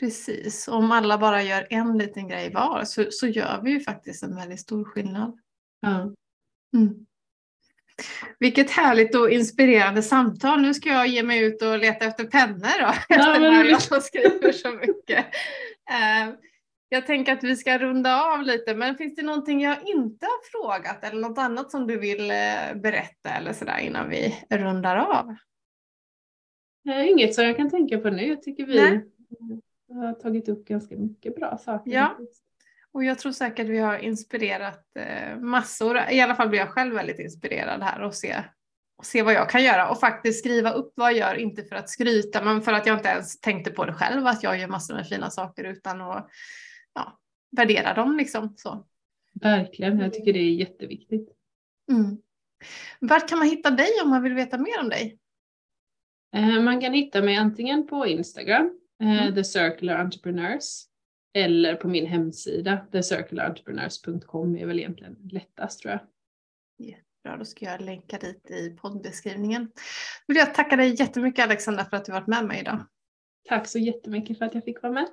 [0.00, 4.22] Precis, om alla bara gör en liten grej var så, så gör vi ju faktiskt
[4.22, 5.38] en väldigt stor skillnad.
[5.80, 6.14] Ja.
[8.38, 10.60] Vilket härligt och inspirerande samtal.
[10.60, 12.92] Nu ska jag ge mig ut och leta efter pennor då.
[13.08, 13.66] Ja, men...
[13.90, 15.26] Jag skriver så mycket.
[15.90, 16.34] Uh,
[16.88, 20.50] jag tänker att vi ska runda av lite, men finns det någonting jag inte har
[20.50, 25.36] frågat eller något annat som du vill uh, berätta eller sådär innan vi rundar av?
[27.08, 28.26] Inget som jag kan tänka på nu.
[28.26, 29.04] Jag tycker vi Nej.
[29.88, 31.90] har tagit upp ganska mycket bra saker.
[31.90, 32.18] Ja.
[32.94, 35.98] Och jag tror säkert vi har inspirerat eh, massor.
[36.10, 38.44] I alla fall blir jag själv väldigt inspirerad här och se,
[38.98, 41.76] och se vad jag kan göra och faktiskt skriva upp vad jag gör, inte för
[41.76, 44.68] att skryta men för att jag inte ens tänkte på det själv att jag gör
[44.68, 46.30] massor med fina saker utan att
[46.94, 47.20] ja,
[47.56, 48.54] värdera dem liksom.
[48.56, 48.86] Så.
[49.32, 51.28] Verkligen, jag tycker det är jätteviktigt.
[51.90, 52.16] Mm.
[53.00, 55.18] Var kan man hitta dig om man vill veta mer om dig?
[56.36, 59.34] Eh, man kan hitta mig antingen på Instagram, eh, mm.
[59.34, 60.84] The Circular Entrepreneurs,
[61.34, 66.00] eller på min hemsida, thecircularentrepreneurs.com är väl egentligen lättast tror jag.
[66.88, 69.64] Jättebra, då ska jag länka dit i poddbeskrivningen.
[69.64, 69.70] Då
[70.26, 72.86] vill jag tacka dig jättemycket Alexandra för att du varit med mig idag.
[73.48, 75.08] Tack så jättemycket för att jag fick vara med.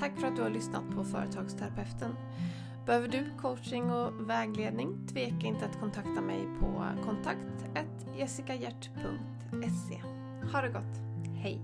[0.00, 2.16] Tack för att du har lyssnat på Företagsterapeuten.
[2.88, 5.06] Behöver du coaching och vägledning?
[5.12, 7.66] Tveka inte att kontakta mig på kontakt
[8.18, 10.02] jessicahjert.se.
[10.52, 11.24] Ha det gott!
[11.42, 11.60] Hej!